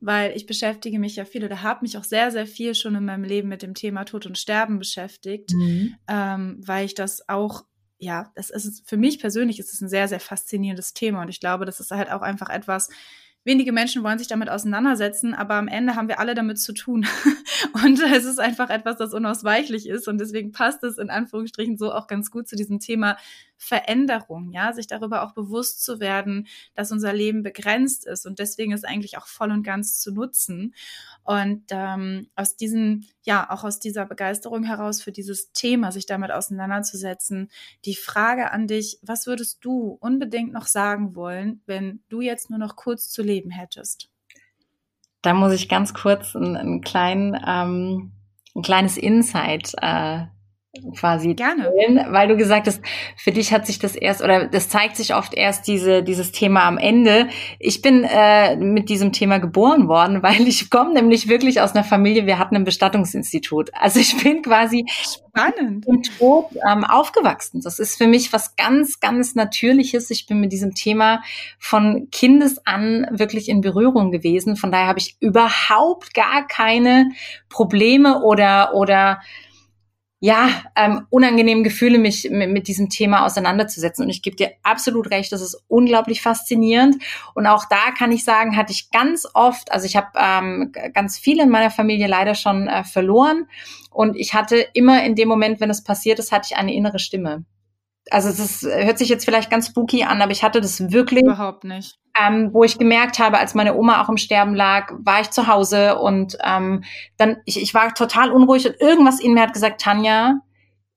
[0.00, 3.04] weil ich beschäftige mich ja viel oder habe mich auch sehr, sehr viel schon in
[3.04, 5.96] meinem Leben mit dem Thema Tod und Sterben beschäftigt, mhm.
[6.06, 7.64] ähm, weil ich das auch,
[7.98, 11.40] ja, das ist für mich persönlich ist es ein sehr, sehr faszinierendes Thema und ich
[11.40, 12.88] glaube, das ist halt auch einfach etwas,
[13.44, 17.06] wenige Menschen wollen sich damit auseinandersetzen, aber am Ende haben wir alle damit zu tun.
[17.84, 21.92] und es ist einfach etwas, das unausweichlich ist und deswegen passt es in Anführungsstrichen so
[21.92, 23.16] auch ganz gut zu diesem Thema
[23.58, 28.72] Veränderung, ja, sich darüber auch bewusst zu werden, dass unser Leben begrenzt ist und deswegen
[28.72, 30.74] ist eigentlich auch voll und ganz zu nutzen.
[31.24, 36.30] Und ähm, aus diesem, ja, auch aus dieser Begeisterung heraus für dieses Thema, sich damit
[36.30, 37.50] auseinanderzusetzen,
[37.84, 42.58] die Frage an dich, was würdest du unbedingt noch sagen wollen, wenn du jetzt nur
[42.58, 44.08] noch kurz zu leben hättest?
[45.20, 48.12] Da muss ich ganz kurz einen, einen kleinen, ähm,
[48.54, 50.26] ein kleines Insight äh,
[50.96, 52.82] quasi gerne, teilen, weil du gesagt hast,
[53.16, 56.64] für dich hat sich das erst oder das zeigt sich oft erst diese dieses Thema
[56.64, 57.28] am Ende.
[57.58, 61.84] Ich bin äh, mit diesem Thema geboren worden, weil ich komme nämlich wirklich aus einer
[61.84, 62.26] Familie.
[62.26, 67.62] Wir hatten ein Bestattungsinstitut, also ich bin quasi spannend im Tod ähm, aufgewachsen.
[67.62, 70.10] Das ist für mich was ganz ganz Natürliches.
[70.10, 71.22] Ich bin mit diesem Thema
[71.58, 74.56] von Kindes an wirklich in Berührung gewesen.
[74.56, 77.10] Von daher habe ich überhaupt gar keine
[77.48, 79.20] Probleme oder oder
[80.20, 84.04] ja, ähm, unangenehmen Gefühle, mich mit, mit, diesem Thema auseinanderzusetzen.
[84.04, 86.96] Und ich gebe dir absolut recht, das ist unglaublich faszinierend.
[87.34, 91.18] Und auch da kann ich sagen, hatte ich ganz oft, also ich habe ähm, ganz
[91.18, 93.46] viele in meiner Familie leider schon äh, verloren.
[93.90, 96.98] Und ich hatte immer in dem Moment, wenn es passiert ist, hatte ich eine innere
[96.98, 97.44] Stimme
[98.10, 101.24] also es ist, hört sich jetzt vielleicht ganz spooky an, aber ich hatte das wirklich.
[101.24, 101.98] Überhaupt nicht.
[102.20, 105.46] Ähm, wo ich gemerkt habe, als meine Oma auch im Sterben lag, war ich zu
[105.46, 106.82] Hause und ähm,
[107.16, 110.40] dann, ich, ich war total unruhig und irgendwas in mir hat gesagt, Tanja,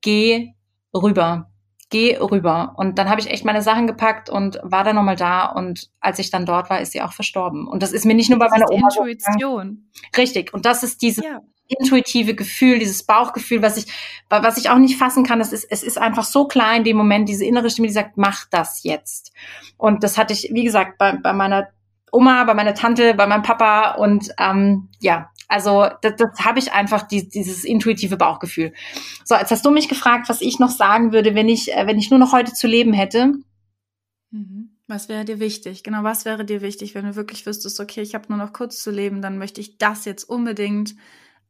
[0.01, 0.53] geh
[0.93, 1.47] rüber.
[1.89, 2.73] Geh rüber.
[2.77, 5.45] Und dann habe ich echt meine Sachen gepackt und war dann nochmal da.
[5.45, 7.67] Und als ich dann dort war, ist sie auch verstorben.
[7.67, 8.87] Und das ist mir nicht nur bei meiner Oma.
[8.89, 9.89] Intuition.
[10.17, 10.53] Richtig.
[10.53, 11.41] Und das ist diese ja
[11.79, 13.85] intuitive Gefühl, dieses Bauchgefühl, was ich,
[14.29, 15.39] was ich auch nicht fassen kann.
[15.39, 18.17] Das ist, es ist einfach so klar in dem Moment, diese innere Stimme, die sagt,
[18.17, 19.31] mach das jetzt.
[19.77, 21.69] Und das hatte ich, wie gesagt, bei, bei meiner
[22.11, 26.71] Oma, bei meiner Tante, bei meinem Papa und ähm, ja, also das, das habe ich
[26.71, 28.73] einfach die, dieses intuitive Bauchgefühl.
[29.25, 31.97] So, jetzt hast du mich gefragt, was ich noch sagen würde, wenn ich, äh, wenn
[31.97, 33.33] ich nur noch heute zu leben hätte.
[34.31, 34.77] Mhm.
[34.87, 35.83] Was wäre dir wichtig?
[35.83, 38.81] Genau, was wäre dir wichtig, wenn du wirklich wüsstest, okay, ich habe nur noch kurz
[38.81, 40.95] zu leben, dann möchte ich das jetzt unbedingt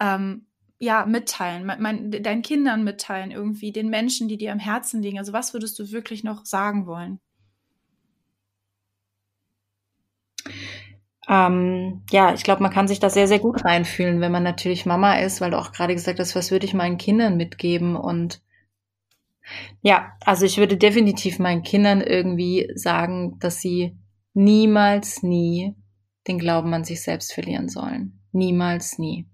[0.01, 0.47] ähm,
[0.79, 5.19] ja, mitteilen, mein, mein, deinen Kindern mitteilen, irgendwie den Menschen, die dir am Herzen liegen?
[5.19, 7.19] Also was würdest du wirklich noch sagen wollen?
[11.29, 14.87] Ähm, ja, ich glaube, man kann sich da sehr, sehr gut reinfühlen, wenn man natürlich
[14.87, 17.95] Mama ist, weil du auch gerade gesagt hast, was würde ich meinen Kindern mitgeben?
[17.95, 18.41] Und
[19.83, 23.95] ja, also ich würde definitiv meinen Kindern irgendwie sagen, dass sie
[24.33, 25.75] niemals, nie
[26.27, 28.19] den Glauben an sich selbst verlieren sollen.
[28.31, 29.30] Niemals, nie.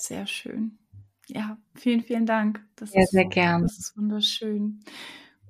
[0.00, 0.78] Sehr schön.
[1.26, 2.64] Ja, vielen, vielen Dank.
[2.76, 3.62] Das sehr, ist, sehr gern.
[3.62, 4.80] Das ist wunderschön.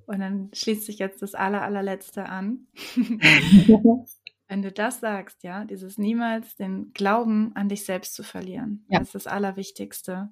[0.05, 2.67] Und dann schließt sich jetzt das aller, allerletzte an.
[4.47, 8.99] Wenn du das sagst, ja, dieses niemals den Glauben an dich selbst zu verlieren, ja.
[8.99, 10.29] das ist das Allerwichtigste.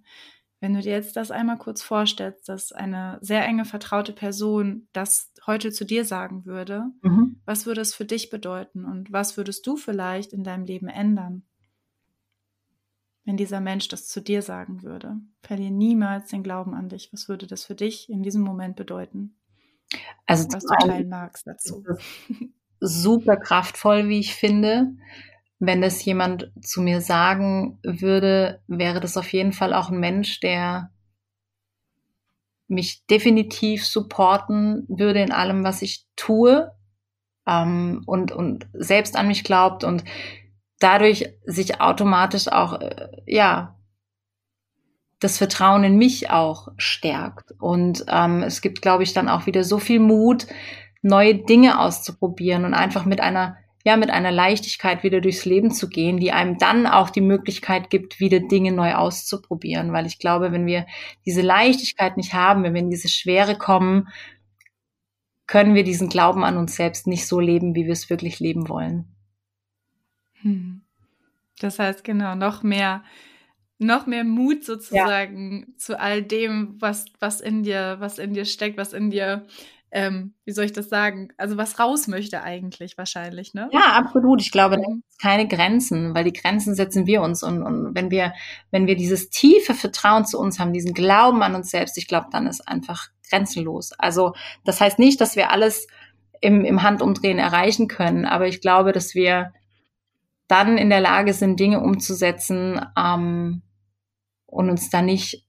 [0.60, 5.32] Wenn du dir jetzt das einmal kurz vorstellst, dass eine sehr enge vertraute Person das
[5.48, 7.42] heute zu dir sagen würde, mhm.
[7.46, 11.44] was würde es für dich bedeuten und was würdest du vielleicht in deinem Leben ändern?
[13.30, 15.18] Wenn dieser Mensch das zu dir sagen würde?
[15.44, 17.14] Verliere niemals den Glauben an dich.
[17.14, 19.36] Was würde das für dich in diesem Moment bedeuten?
[20.26, 21.86] Also was du teilen magst dazu.
[22.80, 24.94] Super kraftvoll, wie ich finde.
[25.60, 30.40] Wenn das jemand zu mir sagen würde, wäre das auf jeden Fall auch ein Mensch,
[30.40, 30.90] der
[32.68, 36.72] mich definitiv supporten würde in allem, was ich tue
[37.46, 40.04] ähm, und, und selbst an mich glaubt und
[40.80, 43.76] dadurch sich automatisch auch, äh, ja,
[45.20, 47.54] das Vertrauen in mich auch stärkt.
[47.60, 50.48] Und ähm, es gibt, glaube ich, dann auch wieder so viel Mut,
[51.02, 55.88] neue Dinge auszuprobieren und einfach mit einer ja, mit einer Leichtigkeit wieder durchs Leben zu
[55.88, 59.94] gehen, die einem dann auch die Möglichkeit gibt, wieder Dinge neu auszuprobieren.
[59.94, 60.86] Weil ich glaube, wenn wir
[61.26, 64.10] diese Leichtigkeit nicht haben, wenn wir in diese Schwere kommen,
[65.48, 68.68] können wir diesen Glauben an uns selbst nicht so leben, wie wir es wirklich leben
[68.68, 69.16] wollen.
[70.42, 70.82] Hm.
[71.60, 73.04] Das heißt, genau, noch mehr,
[73.78, 75.78] noch mehr Mut sozusagen ja.
[75.78, 79.46] zu all dem, was, was in dir, was in dir steckt, was in dir
[79.92, 83.70] ähm, wie soll ich das sagen, also was raus möchte eigentlich wahrscheinlich, ne?
[83.72, 84.42] Ja, absolut.
[84.42, 87.42] Ich glaube, da gibt es keine Grenzen, weil die Grenzen setzen wir uns.
[87.42, 88.34] Und, und wenn wir,
[88.72, 92.28] wenn wir dieses tiefe Vertrauen zu uns haben, diesen Glauben an uns selbst, ich glaube,
[92.32, 93.92] dann ist einfach grenzenlos.
[93.98, 94.34] Also
[94.64, 95.88] das heißt nicht, dass wir alles
[96.42, 99.54] im, im Handumdrehen erreichen können, aber ich glaube, dass wir
[100.50, 103.62] dann in der Lage sind, Dinge umzusetzen ähm,
[104.46, 105.46] und uns da nicht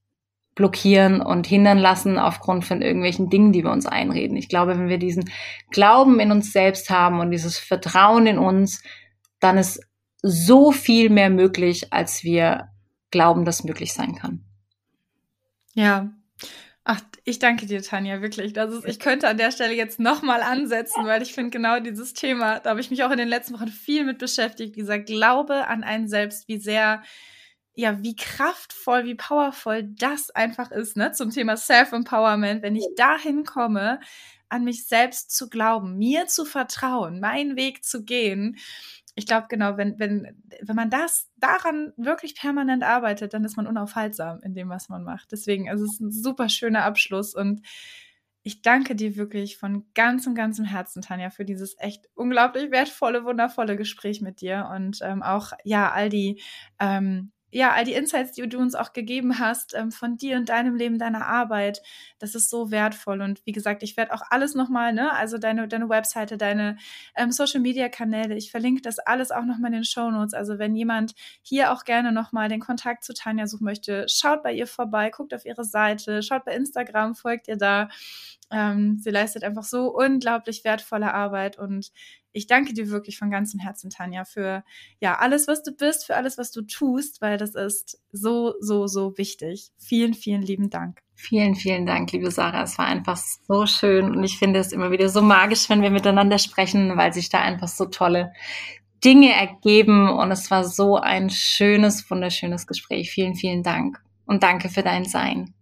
[0.55, 4.37] blockieren und hindern lassen aufgrund von irgendwelchen Dingen, die wir uns einreden.
[4.37, 5.31] Ich glaube, wenn wir diesen
[5.71, 8.83] Glauben in uns selbst haben und dieses Vertrauen in uns,
[9.41, 9.81] dann ist
[10.23, 12.69] so viel mehr möglich, als wir
[13.11, 14.45] glauben, dass möglich sein kann.
[15.73, 16.11] Ja.
[17.25, 18.53] Ich danke dir, Tanja, wirklich.
[18.53, 22.15] Das ist, ich könnte an der Stelle jetzt nochmal ansetzen, weil ich finde genau dieses
[22.15, 25.67] Thema, da habe ich mich auch in den letzten Wochen viel mit beschäftigt, dieser Glaube
[25.67, 27.03] an einen selbst, wie sehr
[27.75, 33.45] ja, wie kraftvoll, wie powervoll das einfach ist, ne, zum Thema Self-Empowerment, wenn ich dahin
[33.45, 34.01] komme,
[34.49, 38.59] an mich selbst zu glauben, mir zu vertrauen, meinen Weg zu gehen.
[39.21, 43.67] Ich glaube, genau, wenn, wenn, wenn man das daran wirklich permanent arbeitet, dann ist man
[43.67, 45.31] unaufhaltsam in dem, was man macht.
[45.31, 47.61] Deswegen, also es ist ein super schöner Abschluss und
[48.43, 53.77] ich danke dir wirklich von ganzem, ganzem Herzen, Tanja, für dieses echt unglaublich wertvolle, wundervolle
[53.77, 56.41] Gespräch mit dir und ähm, auch, ja, all die
[56.79, 60.49] ähm, ja, all die Insights, die du uns auch gegeben hast, ähm, von dir und
[60.49, 61.83] deinem Leben, deiner Arbeit,
[62.19, 63.21] das ist so wertvoll.
[63.23, 66.79] Und wie gesagt, ich werde auch alles nochmal, ne, also deine, deine Webseite, deine
[67.17, 70.35] ähm, Social Media Kanäle, ich verlinke das alles auch nochmal in den Show Notes.
[70.35, 74.53] Also wenn jemand hier auch gerne nochmal den Kontakt zu Tanja suchen möchte, schaut bei
[74.53, 77.89] ihr vorbei, guckt auf ihre Seite, schaut bei Instagram, folgt ihr da.
[78.53, 81.93] Ähm, sie leistet einfach so unglaublich wertvolle Arbeit und
[82.33, 84.65] ich danke dir wirklich von ganzem Herzen, Tanja, für
[85.01, 88.87] ja alles, was du bist, für alles, was du tust, weil das ist so, so,
[88.87, 89.71] so wichtig.
[89.79, 91.01] Vielen, vielen lieben Dank.
[91.15, 92.63] Vielen, vielen Dank, liebe Sarah.
[92.63, 95.91] Es war einfach so schön und ich finde es immer wieder so magisch, wenn wir
[95.91, 98.33] miteinander sprechen, weil sich da einfach so tolle
[99.05, 103.11] Dinge ergeben und es war so ein schönes, wunderschönes Gespräch.
[103.11, 105.55] Vielen, vielen Dank und danke für dein Sein.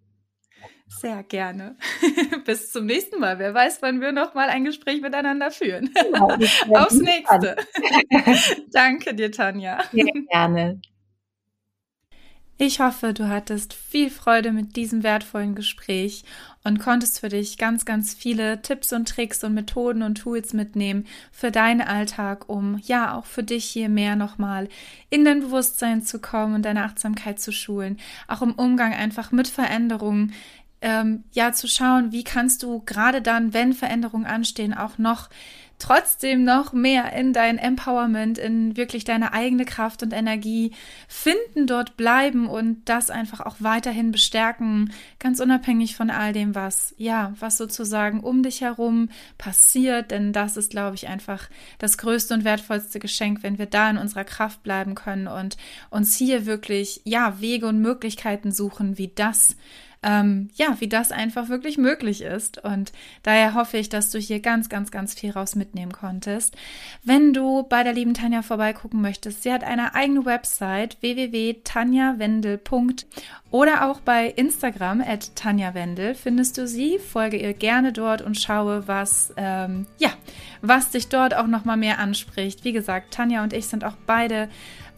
[0.89, 1.77] Sehr gerne.
[2.45, 3.39] Bis zum nächsten Mal.
[3.39, 5.91] Wer weiß, wann wir noch mal ein Gespräch miteinander führen.
[5.95, 6.29] Genau,
[6.75, 7.57] Aufs nächste.
[8.73, 9.83] Danke dir, Tanja.
[9.93, 10.81] Sehr gerne.
[12.61, 16.25] Ich hoffe, du hattest viel Freude mit diesem wertvollen Gespräch
[16.65, 21.07] und konntest für dich ganz, ganz viele Tipps und Tricks und Methoden und Tools mitnehmen
[21.31, 24.69] für deinen Alltag, um ja auch für dich hier mehr nochmal
[25.09, 29.47] in dein Bewusstsein zu kommen und deine Achtsamkeit zu schulen, auch im Umgang einfach mit
[29.47, 30.35] Veränderungen,
[30.81, 35.29] ähm, ja zu schauen, wie kannst du gerade dann, wenn Veränderungen anstehen, auch noch
[35.79, 40.73] trotzdem noch mehr in dein Empowerment, in wirklich deine eigene Kraft und Energie
[41.07, 46.95] finden, dort bleiben und das einfach auch weiterhin bestärken, ganz unabhängig von all dem, was,
[46.99, 49.09] ja, was sozusagen um dich herum
[49.39, 51.49] passiert, denn das ist, glaube ich, einfach
[51.79, 55.57] das größte und wertvollste Geschenk, wenn wir da in unserer Kraft bleiben können und
[55.91, 59.57] uns hier wirklich, ja, Wege und Möglichkeiten suchen, wie das
[60.03, 62.63] ähm, ja, wie das einfach wirklich möglich ist.
[62.63, 62.93] Und
[63.23, 66.57] daher hoffe ich, dass du hier ganz, ganz, ganz viel raus mitnehmen konntest.
[67.03, 72.69] Wenn du bei der lieben Tanja vorbeigucken möchtest, sie hat eine eigene Website www.tanjawendel.de
[73.51, 76.99] oder auch bei Instagram at Tanja Wendel findest du sie.
[76.99, 80.11] Folge ihr gerne dort und schaue, was, ähm, ja,
[80.61, 82.65] was dich dort auch nochmal mehr anspricht.
[82.65, 84.49] Wie gesagt, Tanja und ich sind auch beide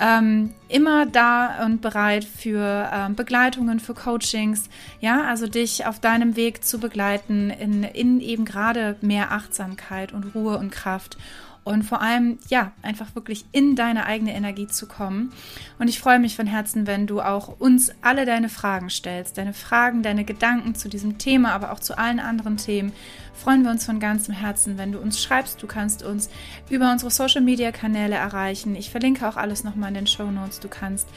[0.01, 4.69] ähm, immer da und bereit für ähm, Begleitungen, für Coachings.
[5.01, 10.35] Ja, also dich auf deinem Weg zu begleiten in, in eben gerade mehr Achtsamkeit und
[10.35, 11.19] Ruhe und Kraft
[11.63, 15.33] und vor allem, ja, einfach wirklich in deine eigene Energie zu kommen.
[15.79, 19.53] Und ich freue mich von Herzen, wenn du auch uns alle deine Fragen stellst, deine
[19.53, 22.93] Fragen, deine Gedanken zu diesem Thema, aber auch zu allen anderen Themen.
[23.35, 25.63] Freuen wir uns von ganzem Herzen, wenn du uns schreibst.
[25.63, 26.31] Du kannst uns
[26.71, 28.75] über unsere Social Media Kanäle erreichen.
[28.75, 30.61] Ich verlinke auch alles nochmal in den Show Notes.
[30.61, 31.09] Du kannst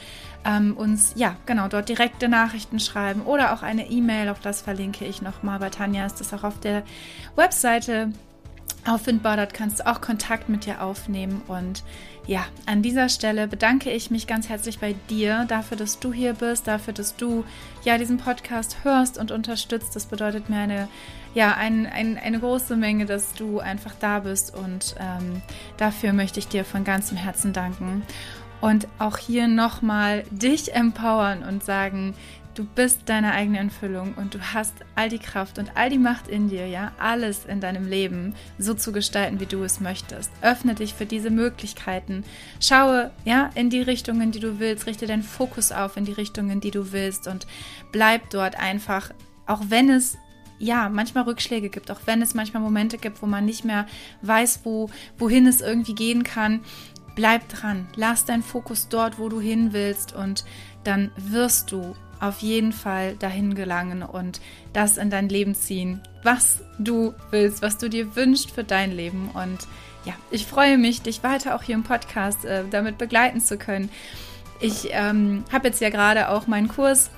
[0.44, 4.28] ähm, uns, ja, genau, dort direkte Nachrichten schreiben oder auch eine E-Mail.
[4.28, 5.58] Auch das verlinke ich nochmal.
[5.58, 6.82] Bei Tanja ist das auch auf der
[7.34, 8.12] Webseite
[8.86, 9.36] auffindbar.
[9.36, 11.42] Dort kannst du auch Kontakt mit dir aufnehmen.
[11.48, 11.82] Und
[12.26, 16.34] ja, an dieser Stelle bedanke ich mich ganz herzlich bei dir dafür, dass du hier
[16.34, 17.44] bist, dafür, dass du
[17.84, 19.94] ja diesen Podcast hörst und unterstützt.
[19.94, 20.88] Das bedeutet mir eine,
[21.34, 24.54] ja, ein, ein, eine große Menge, dass du einfach da bist.
[24.54, 25.42] Und ähm,
[25.76, 28.02] dafür möchte ich dir von ganzem Herzen danken.
[28.60, 32.14] Und auch hier nochmal dich empowern und sagen,
[32.54, 36.28] Du bist deine eigene Erfüllung und du hast all die Kraft und all die Macht
[36.28, 40.30] in dir, ja, alles in deinem Leben so zu gestalten, wie du es möchtest.
[40.40, 42.22] Öffne dich für diese Möglichkeiten.
[42.60, 44.86] Schaue, ja, in die Richtungen, die du willst.
[44.86, 47.48] Richte deinen Fokus auf in die Richtungen, die du willst und
[47.90, 49.10] bleib dort einfach,
[49.46, 50.16] auch wenn es
[50.60, 53.86] ja, manchmal Rückschläge gibt, auch wenn es manchmal Momente gibt, wo man nicht mehr
[54.22, 56.60] weiß, wo, wohin es irgendwie gehen kann.
[57.16, 60.44] Bleib dran, lass deinen Fokus dort, wo du hin willst und
[60.84, 61.96] dann wirst du
[62.28, 64.40] auf jeden Fall dahin gelangen und
[64.72, 69.30] das in dein Leben ziehen, was du willst, was du dir wünschst für dein Leben.
[69.34, 69.66] Und
[70.04, 73.90] ja, ich freue mich, dich weiter auch hier im Podcast äh, damit begleiten zu können.
[74.60, 77.10] Ich ähm, habe jetzt ja gerade auch meinen Kurs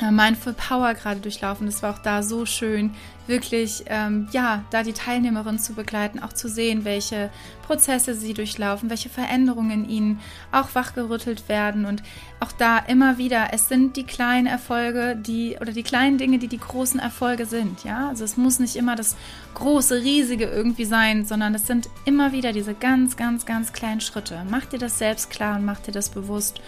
[0.00, 1.66] Mindful Power gerade durchlaufen.
[1.66, 2.92] Das war auch da so schön,
[3.28, 7.30] wirklich, ähm, ja, da die Teilnehmerin zu begleiten, auch zu sehen, welche
[7.62, 10.20] Prozesse sie durchlaufen, welche Veränderungen ihnen
[10.50, 12.02] auch wachgerüttelt werden und
[12.40, 16.48] auch da immer wieder, es sind die kleinen Erfolge, die, oder die kleinen Dinge, die
[16.48, 18.08] die großen Erfolge sind, ja.
[18.08, 19.16] Also es muss nicht immer das
[19.54, 24.42] große, riesige irgendwie sein, sondern es sind immer wieder diese ganz, ganz, ganz kleinen Schritte.
[24.48, 26.60] Mach dir das selbst klar und mach dir das bewusst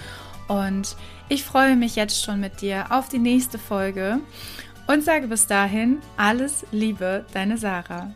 [0.48, 0.96] und
[1.30, 4.18] ich freue mich jetzt schon mit dir auf die nächste Folge
[4.88, 8.12] und sage bis dahin alles Liebe, deine Sarah.